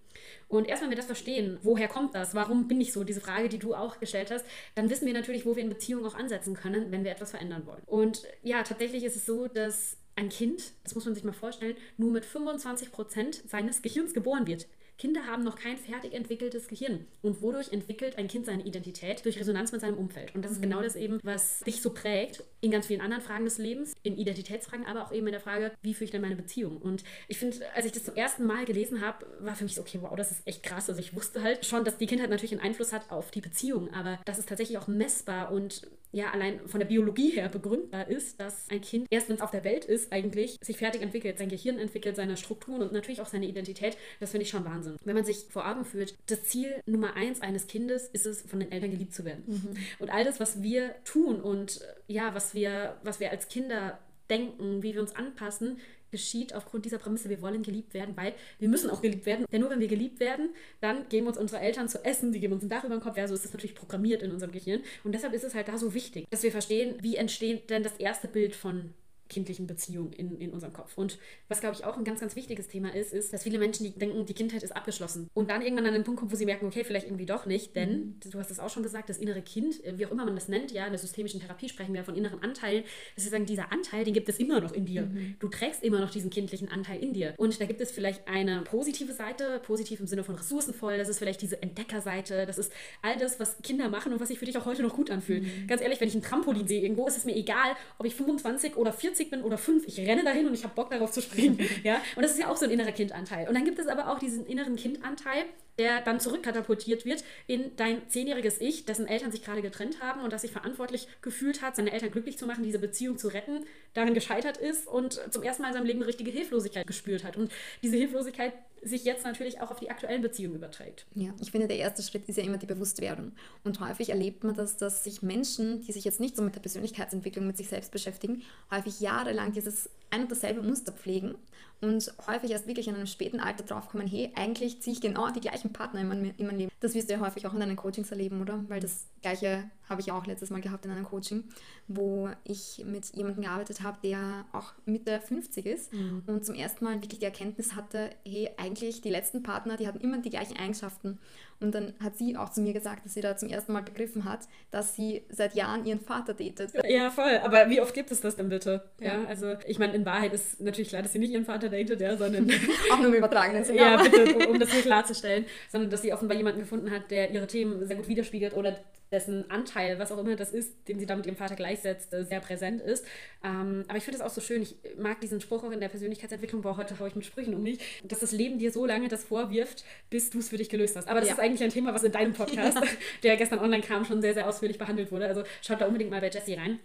Und 0.47 0.67
erst 0.67 0.83
wenn 0.83 0.89
wir 0.89 0.97
das 0.97 1.05
verstehen, 1.05 1.57
woher 1.63 1.87
kommt 1.87 2.15
das, 2.15 2.35
warum 2.35 2.67
bin 2.67 2.81
ich 2.81 2.93
so, 2.93 3.03
diese 3.03 3.21
Frage, 3.21 3.49
die 3.49 3.59
du 3.59 3.73
auch 3.73 3.99
gestellt 3.99 4.31
hast, 4.31 4.45
dann 4.75 4.89
wissen 4.89 5.05
wir 5.05 5.13
natürlich, 5.13 5.45
wo 5.45 5.55
wir 5.55 5.63
in 5.63 5.69
Beziehungen 5.69 6.05
auch 6.05 6.15
ansetzen 6.15 6.55
können, 6.55 6.91
wenn 6.91 7.03
wir 7.03 7.11
etwas 7.11 7.31
verändern 7.31 7.65
wollen. 7.65 7.81
Und 7.85 8.23
ja, 8.43 8.63
tatsächlich 8.63 9.03
ist 9.03 9.15
es 9.15 9.25
so, 9.25 9.47
dass 9.47 9.97
ein 10.21 10.29
Kind, 10.29 10.73
das 10.83 10.95
muss 10.95 11.05
man 11.05 11.15
sich 11.15 11.23
mal 11.23 11.33
vorstellen, 11.33 11.75
nur 11.97 12.11
mit 12.11 12.25
25 12.25 12.91
Prozent 12.91 13.41
seines 13.47 13.81
Gehirns 13.81 14.13
geboren 14.13 14.47
wird. 14.47 14.67
Kinder 14.97 15.25
haben 15.25 15.43
noch 15.43 15.55
kein 15.55 15.77
fertig 15.77 16.13
entwickeltes 16.13 16.67
Gehirn. 16.67 17.07
Und 17.23 17.41
wodurch 17.41 17.73
entwickelt 17.73 18.19
ein 18.19 18.27
Kind 18.27 18.45
seine 18.45 18.63
Identität? 18.63 19.25
Durch 19.25 19.39
Resonanz 19.39 19.71
mit 19.71 19.81
seinem 19.81 19.97
Umfeld. 19.97 20.35
Und 20.35 20.45
das 20.45 20.51
ist 20.51 20.59
mhm. 20.59 20.63
genau 20.63 20.83
das 20.83 20.95
eben, 20.95 21.19
was 21.23 21.61
dich 21.61 21.81
so 21.81 21.89
prägt 21.91 22.43
in 22.59 22.69
ganz 22.69 22.85
vielen 22.85 23.01
anderen 23.01 23.23
Fragen 23.23 23.45
des 23.45 23.57
Lebens, 23.57 23.93
in 24.03 24.15
Identitätsfragen, 24.15 24.85
aber 24.85 25.03
auch 25.03 25.11
eben 25.11 25.25
in 25.25 25.31
der 25.31 25.41
Frage, 25.41 25.71
wie 25.81 25.95
führe 25.95 26.05
ich 26.05 26.11
denn 26.11 26.21
meine 26.21 26.35
Beziehung? 26.35 26.77
Und 26.77 27.03
ich 27.27 27.39
finde, 27.39 27.57
als 27.73 27.87
ich 27.87 27.93
das 27.93 28.03
zum 28.03 28.15
ersten 28.15 28.45
Mal 28.45 28.65
gelesen 28.65 29.01
habe, 29.01 29.25
war 29.39 29.55
für 29.55 29.63
mich 29.63 29.73
so, 29.73 29.81
okay, 29.81 29.97
wow, 30.01 30.15
das 30.15 30.31
ist 30.31 30.45
echt 30.45 30.61
krass. 30.61 30.87
Also 30.87 31.01
ich 31.01 31.15
wusste 31.15 31.41
halt 31.41 31.65
schon, 31.65 31.83
dass 31.83 31.97
die 31.97 32.05
Kindheit 32.05 32.29
natürlich 32.29 32.51
einen 32.51 32.61
Einfluss 32.61 32.93
hat 32.93 33.09
auf 33.09 33.31
die 33.31 33.41
Beziehung, 33.41 33.91
aber 33.95 34.19
das 34.25 34.37
ist 34.37 34.49
tatsächlich 34.49 34.77
auch 34.77 34.87
messbar 34.87 35.51
und 35.51 35.87
ja 36.11 36.31
allein 36.31 36.67
von 36.67 36.79
der 36.79 36.87
Biologie 36.87 37.29
her 37.29 37.49
begründbar 37.49 38.07
ist, 38.07 38.39
dass 38.39 38.69
ein 38.69 38.81
Kind 38.81 39.07
erst 39.09 39.29
wenn 39.29 39.35
es 39.35 39.41
auf 39.41 39.51
der 39.51 39.63
Welt 39.63 39.85
ist, 39.85 40.11
eigentlich 40.11 40.57
sich 40.61 40.77
fertig 40.77 41.01
entwickelt, 41.01 41.37
sein 41.37 41.49
Gehirn 41.49 41.79
entwickelt, 41.79 42.15
seine 42.15 42.37
Strukturen 42.37 42.81
und 42.81 42.93
natürlich 42.93 43.21
auch 43.21 43.27
seine 43.27 43.45
Identität. 43.45 43.97
Das 44.19 44.31
finde 44.31 44.43
ich 44.43 44.49
schon 44.49 44.65
Wahnsinn. 44.65 44.97
Wenn 45.03 45.15
man 45.15 45.25
sich 45.25 45.45
vor 45.49 45.67
Augen 45.67 45.85
führt, 45.85 46.15
das 46.27 46.43
Ziel 46.43 46.81
Nummer 46.85 47.15
eins 47.15 47.41
eines 47.41 47.67
Kindes 47.67 48.07
ist 48.07 48.25
es, 48.25 48.41
von 48.41 48.59
den 48.59 48.71
Eltern 48.71 48.91
geliebt 48.91 49.13
zu 49.13 49.25
werden. 49.25 49.43
Mhm. 49.47 49.77
Und 49.99 50.09
all 50.09 50.23
das, 50.23 50.39
was 50.39 50.61
wir 50.61 50.95
tun 51.03 51.41
und 51.41 51.81
ja, 52.07 52.33
was 52.33 52.53
wir, 52.53 52.97
was 53.03 53.19
wir 53.19 53.31
als 53.31 53.47
Kinder 53.47 53.99
denken, 54.29 54.83
wie 54.83 54.93
wir 54.93 55.01
uns 55.01 55.15
anpassen, 55.15 55.77
geschieht 56.11 56.53
aufgrund 56.53 56.85
dieser 56.85 56.97
Prämisse, 56.97 57.29
wir 57.29 57.41
wollen 57.41 57.63
geliebt 57.63 57.93
werden, 57.93 58.15
weil 58.15 58.33
wir 58.59 58.69
müssen 58.69 58.89
auch 58.89 59.01
geliebt 59.01 59.25
werden. 59.25 59.45
Denn 59.51 59.61
nur 59.61 59.69
wenn 59.69 59.79
wir 59.79 59.87
geliebt 59.87 60.19
werden, 60.19 60.49
dann 60.79 61.07
geben 61.09 61.27
uns 61.27 61.37
unsere 61.37 61.61
Eltern 61.61 61.89
zu 61.89 62.03
essen, 62.05 62.31
die 62.31 62.39
geben 62.39 62.53
uns 62.53 62.63
ein 62.63 62.69
Dach 62.69 62.83
über 62.83 62.95
den 62.95 63.01
Kopf. 63.01 63.17
Ja, 63.17 63.27
so 63.27 63.33
ist 63.33 63.45
das 63.45 63.53
natürlich 63.53 63.75
programmiert 63.75 64.21
in 64.21 64.31
unserem 64.31 64.51
Gehirn. 64.51 64.81
Und 65.03 65.13
deshalb 65.13 65.33
ist 65.33 65.43
es 65.43 65.55
halt 65.55 65.67
da 65.67 65.77
so 65.77 65.93
wichtig, 65.93 66.27
dass 66.29 66.43
wir 66.43 66.51
verstehen, 66.51 66.95
wie 67.01 67.15
entsteht 67.15 67.69
denn 67.69 67.83
das 67.83 67.97
erste 67.97 68.27
Bild 68.27 68.55
von 68.55 68.93
kindlichen 69.31 69.65
Beziehung 69.65 70.11
in, 70.13 70.37
in 70.39 70.51
unserem 70.51 70.73
Kopf. 70.73 70.97
Und 70.97 71.17
was, 71.47 71.61
glaube 71.61 71.75
ich, 71.75 71.85
auch 71.85 71.97
ein 71.97 72.03
ganz, 72.03 72.19
ganz 72.19 72.35
wichtiges 72.35 72.67
Thema 72.67 72.93
ist, 72.93 73.13
ist, 73.13 73.33
dass 73.33 73.43
viele 73.43 73.57
Menschen, 73.57 73.85
die 73.85 73.97
denken, 73.97 74.25
die 74.25 74.33
Kindheit 74.33 74.61
ist 74.61 74.75
abgeschlossen 74.75 75.29
und 75.33 75.49
dann 75.49 75.61
irgendwann 75.61 75.85
an 75.87 75.93
den 75.93 76.03
Punkt 76.03 76.19
kommen, 76.19 76.31
wo 76.31 76.35
sie 76.35 76.45
merken, 76.45 76.67
okay, 76.67 76.83
vielleicht 76.83 77.07
irgendwie 77.07 77.25
doch 77.25 77.45
nicht, 77.45 77.75
denn 77.75 77.91
mhm. 77.91 78.19
du 78.31 78.37
hast 78.37 78.51
es 78.51 78.59
auch 78.59 78.69
schon 78.69 78.83
gesagt, 78.83 79.09
das 79.09 79.17
innere 79.17 79.41
Kind, 79.41 79.83
äh, 79.83 79.97
wie 79.97 80.05
auch 80.05 80.11
immer 80.11 80.25
man 80.25 80.35
das 80.35 80.47
nennt, 80.47 80.71
ja, 80.71 80.85
in 80.85 80.91
der 80.91 80.99
systemischen 80.99 81.39
Therapie 81.39 81.69
sprechen 81.69 81.93
wir 81.93 82.03
von 82.03 82.15
inneren 82.15 82.43
Anteilen, 82.43 82.83
das 83.15 83.23
ist 83.23 83.31
sagen, 83.31 83.45
dieser 83.45 83.71
Anteil, 83.71 84.03
den 84.03 84.13
gibt 84.13 84.29
es 84.29 84.37
immer 84.37 84.59
noch 84.59 84.73
in 84.73 84.85
dir. 84.85 85.03
Mhm. 85.03 85.35
Du 85.39 85.47
trägst 85.47 85.83
immer 85.83 85.99
noch 85.99 86.11
diesen 86.11 86.29
kindlichen 86.29 86.69
Anteil 86.69 87.01
in 87.01 87.13
dir. 87.13 87.33
Und 87.37 87.59
da 87.59 87.65
gibt 87.65 87.81
es 87.81 87.91
vielleicht 87.91 88.27
eine 88.27 88.61
positive 88.61 89.13
Seite, 89.13 89.61
positiv 89.63 89.99
im 89.99 90.07
Sinne 90.07 90.23
von 90.23 90.35
ressourcenvoll, 90.35 90.97
das 90.97 91.09
ist 91.09 91.19
vielleicht 91.19 91.41
diese 91.41 91.61
Entdeckerseite, 91.61 92.45
das 92.45 92.57
ist 92.57 92.71
all 93.01 93.17
das, 93.17 93.39
was 93.39 93.61
Kinder 93.61 93.89
machen 93.89 94.13
und 94.13 94.19
was 94.19 94.27
sich 94.27 94.39
für 94.39 94.45
dich 94.45 94.57
auch 94.57 94.65
heute 94.65 94.83
noch 94.83 94.95
gut 94.95 95.09
anfühlt. 95.09 95.43
Mhm. 95.43 95.67
Ganz 95.67 95.81
ehrlich, 95.81 96.01
wenn 96.01 96.07
ich 96.07 96.15
ein 96.15 96.21
Trampolin 96.21 96.67
sehe 96.67 96.81
irgendwo, 96.81 97.07
ist 97.07 97.17
es 97.17 97.25
mir 97.25 97.35
egal, 97.35 97.75
ob 97.97 98.05
ich 98.05 98.15
25 98.15 98.75
oder 98.75 98.91
40 98.91 99.20
bin 99.29 99.41
oder 99.43 99.57
fünf, 99.57 99.87
ich 99.87 99.99
renne 99.99 100.23
dahin 100.23 100.47
und 100.47 100.53
ich 100.53 100.63
habe 100.63 100.73
Bock 100.73 100.89
darauf 100.89 101.11
zu 101.11 101.21
springen. 101.21 101.59
ja? 101.83 102.01
Und 102.15 102.23
das 102.23 102.31
ist 102.31 102.39
ja 102.39 102.49
auch 102.49 102.57
so 102.57 102.65
ein 102.65 102.71
innerer 102.71 102.91
Kindanteil. 102.91 103.47
Und 103.47 103.53
dann 103.53 103.65
gibt 103.65 103.79
es 103.79 103.87
aber 103.87 104.09
auch 104.09 104.19
diesen 104.19 104.45
inneren 104.45 104.75
Kindanteil, 104.75 105.45
der 105.79 106.01
dann 106.01 106.19
zurückkatapultiert 106.19 107.05
wird 107.05 107.23
in 107.47 107.75
dein 107.75 108.07
zehnjähriges 108.09 108.59
Ich, 108.61 108.85
dessen 108.85 109.07
Eltern 109.07 109.31
sich 109.31 109.43
gerade 109.43 109.61
getrennt 109.61 110.01
haben 110.01 110.21
und 110.21 110.33
das 110.33 110.41
sich 110.41 110.51
verantwortlich 110.51 111.07
gefühlt 111.21 111.61
hat, 111.61 111.75
seine 111.75 111.91
Eltern 111.91 112.11
glücklich 112.11 112.37
zu 112.37 112.45
machen, 112.45 112.63
diese 112.63 112.79
Beziehung 112.79 113.17
zu 113.17 113.29
retten, 113.29 113.65
darin 113.93 114.13
gescheitert 114.13 114.57
ist 114.57 114.87
und 114.87 115.21
zum 115.31 115.43
ersten 115.43 115.63
Mal 115.63 115.69
in 115.69 115.73
seinem 115.75 115.85
Leben 115.85 115.99
eine 115.99 116.07
richtige 116.07 116.31
Hilflosigkeit 116.31 116.87
gespürt 116.87 117.23
hat. 117.23 117.37
Und 117.37 117.51
diese 117.81 117.97
Hilflosigkeit 117.97 118.53
sich 118.81 119.03
jetzt 119.03 119.25
natürlich 119.25 119.61
auch 119.61 119.69
auf 119.69 119.79
die 119.79 119.91
aktuellen 119.91 120.21
Beziehungen 120.21 120.55
überträgt. 120.55 121.05
Ja, 121.13 121.33
ich 121.39 121.51
finde, 121.51 121.67
der 121.67 121.77
erste 121.77 122.01
Schritt 122.01 122.27
ist 122.27 122.37
ja 122.37 122.43
immer 122.43 122.57
die 122.57 122.65
Bewusstwerdung. 122.65 123.33
Und 123.63 123.79
häufig 123.79 124.09
erlebt 124.09 124.43
man 124.43 124.55
das, 124.55 124.77
dass 124.77 125.03
sich 125.03 125.21
Menschen, 125.21 125.81
die 125.81 125.91
sich 125.91 126.03
jetzt 126.03 126.19
nicht 126.19 126.35
so 126.35 126.41
mit 126.41 126.55
der 126.55 126.61
Persönlichkeitsentwicklung 126.61 127.45
mit 127.45 127.57
sich 127.57 127.67
selbst 127.67 127.91
beschäftigen, 127.91 128.41
häufig 128.71 128.99
jahrelang 128.99 129.51
dieses 129.51 129.89
ein 130.09 130.23
und 130.23 130.31
dasselbe 130.31 130.63
Muster 130.63 130.91
pflegen 130.91 131.35
und 131.81 132.13
häufig 132.27 132.51
erst 132.51 132.67
wirklich 132.67 132.87
in 132.87 132.95
einem 132.95 133.07
späten 133.07 133.39
Alter 133.39 133.63
draufkommen, 133.63 134.07
hey, 134.07 134.31
eigentlich 134.35 134.81
ziehe 134.81 134.93
ich 134.95 135.01
genau 135.01 135.29
die 135.31 135.41
gleichen 135.41 135.73
Partner 135.73 136.01
in 136.01 136.07
mein, 136.07 136.33
in 136.37 136.45
mein 136.45 136.57
Leben. 136.57 136.71
Das 136.79 136.93
wirst 136.93 137.09
du 137.09 137.15
ja 137.15 137.19
häufig 137.19 137.47
auch 137.47 137.53
in 137.53 137.59
deinen 137.59 137.75
Coachings 137.75 138.11
erleben, 138.11 138.41
oder? 138.41 138.63
Weil 138.67 138.79
das 138.79 139.07
gleiche 139.21 139.69
habe 139.91 140.01
ich 140.01 140.11
auch 140.11 140.25
letztes 140.25 140.49
Mal 140.49 140.61
gehabt 140.61 140.85
in 140.85 140.91
einem 140.91 141.03
Coaching, 141.03 141.43
wo 141.87 142.29
ich 142.45 142.83
mit 142.85 143.13
jemandem 143.13 143.43
gearbeitet 143.43 143.83
habe, 143.83 143.97
der 144.03 144.45
auch 144.53 144.73
Mitte 144.85 145.19
50 145.19 145.65
ist 145.65 145.93
mhm. 145.93 146.23
und 146.27 146.45
zum 146.45 146.55
ersten 146.55 146.85
Mal 146.85 147.01
wirklich 147.01 147.19
die 147.19 147.25
Erkenntnis 147.25 147.75
hatte, 147.75 148.09
hey, 148.25 148.49
eigentlich 148.57 149.01
die 149.01 149.09
letzten 149.09 149.43
Partner, 149.43 149.75
die 149.75 149.87
hatten 149.87 149.99
immer 149.99 150.19
die 150.19 150.29
gleichen 150.29 150.57
Eigenschaften. 150.57 151.19
Und 151.59 151.75
dann 151.75 151.93
hat 151.99 152.17
sie 152.17 152.35
auch 152.37 152.49
zu 152.49 152.61
mir 152.61 152.73
gesagt, 152.73 153.05
dass 153.05 153.13
sie 153.13 153.21
da 153.21 153.37
zum 153.37 153.49
ersten 153.49 153.73
Mal 153.73 153.83
begriffen 153.83 154.25
hat, 154.25 154.47
dass 154.71 154.95
sie 154.95 155.23
seit 155.29 155.53
Jahren 155.53 155.85
ihren 155.85 155.99
Vater 155.99 156.33
datet. 156.33 156.71
Ja, 156.89 157.11
voll. 157.11 157.39
Aber 157.43 157.69
wie 157.69 157.81
oft 157.81 157.93
gibt 157.93 158.11
es 158.11 158.19
das 158.19 158.35
denn 158.35 158.49
bitte? 158.49 158.89
Ja, 158.99 159.19
ja 159.19 159.25
also 159.25 159.55
ich 159.67 159.77
meine, 159.77 159.93
in 159.93 160.03
Wahrheit 160.03 160.33
ist 160.33 160.59
natürlich 160.59 160.89
klar, 160.89 161.03
dass 161.03 161.13
sie 161.13 161.19
nicht 161.19 161.31
ihren 161.31 161.45
Vater 161.45 161.69
datet, 161.71 162.01
ja, 162.01 162.15
sondern... 162.15 162.51
auch 162.91 162.97
nur 162.99 163.07
im 163.07 163.15
übertragenen 163.15 163.63
Sinne. 163.63 163.79
Ja, 163.79 164.03
bitte, 164.03 164.35
um, 164.35 164.45
um 164.47 164.59
das 164.59 164.71
hier 164.71 164.81
klarzustellen. 164.81 165.45
Sondern 165.71 165.89
dass 165.89 166.01
sie 166.01 166.13
offenbar 166.13 166.37
jemanden 166.37 166.59
gefunden 166.59 166.91
hat, 166.91 167.09
der 167.09 167.31
ihre 167.31 167.47
Themen 167.47 167.85
sehr 167.85 167.95
gut 167.95 168.07
widerspiegelt 168.07 168.55
oder 168.55 168.77
dessen 169.11 169.49
Anteil, 169.51 169.99
was 169.99 170.11
auch 170.11 170.17
immer 170.17 170.35
das 170.35 170.51
ist, 170.51 170.87
den 170.87 170.97
sie 170.99 171.05
da 171.05 171.15
mit 171.15 171.25
ihrem 171.25 171.35
Vater 171.35 171.55
gleichsetzt, 171.55 172.11
sehr 172.11 172.39
präsent 172.39 172.81
ist. 172.81 173.05
Ähm, 173.43 173.83
aber 173.87 173.97
ich 173.97 174.05
finde 174.05 174.19
es 174.19 174.23
auch 174.23 174.29
so 174.29 174.39
schön, 174.39 174.61
ich 174.61 174.75
mag 174.97 175.19
diesen 175.19 175.41
Spruch 175.41 175.63
auch 175.63 175.71
in 175.71 175.81
der 175.81 175.89
Persönlichkeitsentwicklung, 175.89 176.61
boah, 176.61 176.77
heute 176.77 176.97
haue 176.97 177.09
ich 177.09 177.15
mit 177.15 177.25
Sprüchen 177.25 177.53
um 177.53 177.61
mich, 177.61 177.79
dass 178.03 178.19
das 178.19 178.31
Leben 178.31 178.57
dir 178.57 178.71
so 178.71 178.85
lange 178.85 179.09
das 179.09 179.25
vorwirft, 179.25 179.83
bis 180.09 180.29
du 180.29 180.39
es 180.39 180.49
für 180.49 180.57
dich 180.57 180.69
gelöst 180.69 180.95
hast. 180.95 181.09
Aber 181.09 181.19
das 181.19 181.27
ja. 181.27 181.35
ist 181.35 181.41
eigentlich 181.41 181.63
ein 181.63 181.71
Thema, 181.71 181.93
was 181.93 182.03
in 182.03 182.13
deinem 182.13 182.33
Podcast, 182.41 182.77
ja. 182.77 182.87
der 183.23 183.35
gestern 183.35 183.59
online 183.59 183.83
kam, 183.83 184.05
schon 184.05 184.21
sehr, 184.21 184.33
sehr 184.33 184.47
ausführlich 184.47 184.77
behandelt 184.77 185.11
wurde. 185.11 185.27
Also 185.27 185.43
schaut 185.61 185.81
da 185.81 185.87
unbedingt 185.87 186.09
mal 186.09 186.21
bei 186.21 186.29
Jessie 186.29 186.53
rein. 186.53 186.79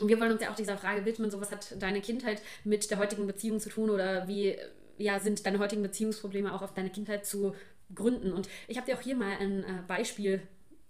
Und 0.00 0.08
wir 0.08 0.18
wollen 0.20 0.32
uns 0.32 0.42
ja 0.42 0.50
auch 0.50 0.56
dieser 0.56 0.78
Frage 0.78 1.04
widmen, 1.04 1.30
so 1.30 1.40
was 1.40 1.50
hat 1.50 1.76
deine 1.80 2.00
Kindheit 2.00 2.42
mit 2.64 2.90
der 2.90 2.98
heutigen 2.98 3.26
Beziehung 3.26 3.60
zu 3.60 3.68
tun 3.68 3.90
oder 3.90 4.26
wie 4.26 4.56
ja, 4.98 5.20
sind 5.20 5.44
deine 5.44 5.58
heutigen 5.58 5.82
Beziehungsprobleme 5.82 6.52
auch 6.52 6.62
auf 6.62 6.74
deine 6.74 6.90
Kindheit 6.90 7.26
zu 7.26 7.54
gründen? 7.94 8.32
Und 8.32 8.48
ich 8.68 8.76
habe 8.76 8.86
dir 8.86 8.96
auch 8.96 9.02
hier 9.02 9.16
mal 9.16 9.36
ein 9.38 9.64
äh, 9.64 9.82
Beispiel 9.86 10.42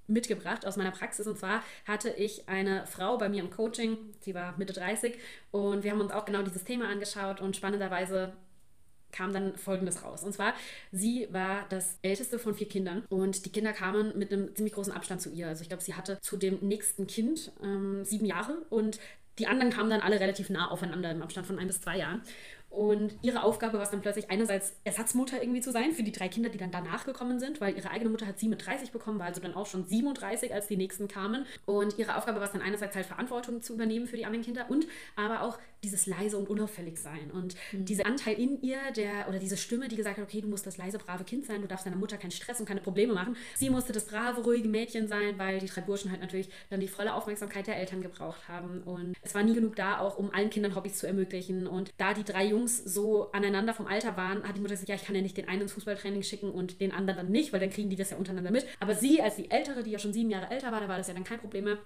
mitgebracht 0.07 0.67
aus 0.67 0.77
meiner 0.77 0.91
Praxis. 0.91 1.27
Und 1.27 1.39
zwar 1.39 1.63
hatte 1.87 2.11
ich 2.11 2.49
eine 2.49 2.87
Frau 2.87 3.19
bei 3.19 3.29
mir 3.29 3.43
im 3.43 3.51
Coaching, 3.51 3.97
sie 4.21 4.35
war 4.35 4.57
Mitte 4.59 4.73
30 4.73 5.19
und 5.51 5.85
wir 5.85 5.91
haben 5.91 6.01
uns 6.01 6.13
auch 6.13 6.25
genau 6.25 6.43
dieses 6.43 6.65
Thema 6.65 6.89
angeschaut 6.89 7.41
und 7.41 7.57
spannenderweise 7.57 8.33
kam 9.13 9.33
dann 9.33 9.57
Folgendes 9.57 10.03
raus. 10.03 10.25
Und 10.25 10.33
zwar, 10.33 10.55
sie 10.91 11.29
war 11.31 11.67
das 11.69 11.99
älteste 12.03 12.39
von 12.39 12.55
vier 12.55 12.69
Kindern 12.69 13.05
und 13.09 13.45
die 13.45 13.53
Kinder 13.53 13.73
kamen 13.73 14.17
mit 14.19 14.33
einem 14.33 14.55
ziemlich 14.55 14.75
großen 14.75 14.93
Abstand 14.93 15.21
zu 15.21 15.31
ihr. 15.31 15.49
Also 15.49 15.63
ich 15.63 15.69
glaube, 15.69 15.83
sie 15.83 15.95
hatte 15.95 16.19
zu 16.21 16.37
dem 16.37 16.59
nächsten 16.61 17.07
Kind 17.07 17.53
ähm, 17.63 18.05
sieben 18.05 18.27
Jahre 18.27 18.59
und 18.71 18.99
die 19.39 19.47
anderen 19.47 19.73
kamen 19.73 19.89
dann 19.89 20.01
alle 20.01 20.21
relativ 20.21 20.51
nah 20.51 20.71
aufeinander 20.71 21.11
im 21.11 21.23
Abstand 21.23 21.47
von 21.47 21.59
ein 21.59 21.67
bis 21.67 21.81
zwei 21.81 21.99
Jahren. 21.99 22.23
Und 22.73 23.15
ihre 23.21 23.43
Aufgabe 23.43 23.75
war 23.75 23.83
es 23.83 23.91
dann 23.91 24.01
plötzlich 24.01 24.31
einerseits 24.31 24.73
Ersatzmutter 24.85 25.43
irgendwie 25.43 25.61
zu 25.61 25.73
sein 25.73 25.93
für 25.93 26.03
die 26.03 26.11
drei 26.11 26.29
Kinder, 26.29 26.49
die 26.49 26.57
dann 26.57 26.71
danach 26.71 27.05
gekommen 27.05 27.39
sind, 27.39 27.61
weil 27.61 27.77
ihre 27.77 27.91
eigene 27.91 28.09
Mutter 28.09 28.27
hat 28.27 28.39
sie 28.39 28.49
mit 28.49 28.65
30 28.67 28.93
bekommen, 28.93 29.19
war 29.19 29.27
also 29.27 29.43
dann 29.43 29.55
auch 29.55 29.67
schon 29.67 29.85
37, 29.87 30.55
als 30.55 30.69
die 30.69 30.79
nächsten 30.79 31.07
kamen. 31.07 31.45
Und 31.67 31.99
ihre 31.99 32.17
Aufgabe 32.17 32.39
war 32.41 32.47
es 32.47 32.53
dann 32.53 32.63
einerseits 32.63 32.97
halt 32.97 33.05
Verantwortung 33.05 33.61
zu 33.61 33.75
übernehmen 33.75 34.07
für 34.07 34.17
die 34.17 34.25
anderen 34.25 34.45
Kinder 34.45 34.67
und 34.71 34.87
aber 35.17 35.43
auch 35.43 35.59
dieses 35.85 36.07
leise 36.07 36.39
und 36.39 36.49
unauffällig 36.49 36.99
sein. 36.99 37.31
Und 37.33 37.57
mhm. 37.73 37.85
dieser 37.85 38.07
Anteil 38.07 38.39
in 38.39 38.63
ihr, 38.63 38.79
der 38.97 39.29
oder 39.29 39.39
diese 39.39 39.57
Stimme, 39.57 39.89
die 39.89 39.97
gesagt 39.97 40.17
hat, 40.17 40.25
okay, 40.25 40.41
du 40.41 40.49
musst 40.49 40.67
das 40.67 40.77
leise, 40.79 40.99
brave 40.99 41.25
Kind 41.25 41.45
sein, 41.45 41.61
du 41.61 41.69
darfst 41.69 41.85
deiner 41.85 41.97
Mutter 41.97 42.17
keinen 42.17 42.31
Stress 42.31 42.61
und 42.61 42.67
keine 42.67 42.81
Probleme 42.81 43.13
machen. 43.13 43.37
Sie 43.57 43.69
musste 43.69 43.93
das 43.93 44.07
brave, 44.07 44.41
ruhige 44.43 44.69
Mädchen 44.69 45.09
sein, 45.09 45.39
weil 45.39 45.59
die 45.59 45.67
drei 45.67 45.81
Burschen 45.81 46.11
halt 46.11 46.21
natürlich 46.21 46.49
dann 46.71 46.81
die 46.81 46.89
volle 46.89 47.13
Aufmerksamkeit 47.15 47.67
der 47.67 47.77
Eltern 47.77 48.01
gebraucht 48.01 48.49
haben. 48.49 48.83
Und 48.85 49.15
es 49.23 49.35
war 49.35 49.43
nie 49.43 49.55
genug 49.55 49.77
da, 49.77 49.99
auch 49.99 50.17
um 50.17 50.33
allen 50.33 50.51
Kindern 50.51 50.75
Hobbys 50.75 50.99
zu 50.99 51.07
ermöglichen. 51.07 51.67
Und 51.67 51.93
da 51.99 52.15
die 52.15 52.25
drei 52.25 52.47
Jungs 52.47 52.62
Jungs 52.63 52.85
so 52.85 53.31
aneinander 53.33 53.75
vom 53.75 53.87
Alter 53.87 54.17
waren, 54.17 54.47
hat 54.47 54.57
die 54.57 54.61
Mutter 54.61 54.75
gesagt, 54.75 54.89
ja, 54.89 54.95
ich 54.95 55.05
kann 55.05 55.15
ja 55.15 55.23
nicht 55.23 55.37
den 55.37 55.49
einen 55.49 55.63
ins 55.63 55.73
Fußballtraining 55.73 56.23
schicken 56.23 56.51
und 56.51 56.81
den 56.81 56.93
anderen 56.93 57.17
dann 57.19 57.31
nicht, 57.31 57.53
weil 57.53 57.61
dann 57.61 57.71
kriegen 57.71 57.91
die 57.91 57.97
das 57.97 58.11
ja 58.11 58.17
untereinander 58.17 58.51
mit. 58.51 58.67
Aber 58.81 58.95
sie, 58.95 59.21
als 59.21 59.37
die 59.37 59.51
Ältere, 59.51 59.83
die 59.83 59.91
ja 59.91 59.99
schon 59.99 60.13
sieben 60.13 60.31
Jahre 60.31 60.51
älter 60.51 60.71
war, 60.73 60.81
da 60.81 60.89
war 60.89 60.99
das 60.99 61.09
ja 61.09 61.15
dann 61.15 61.25
kein 61.25 61.41
Problem 61.41 61.65
mehr. 61.65 61.79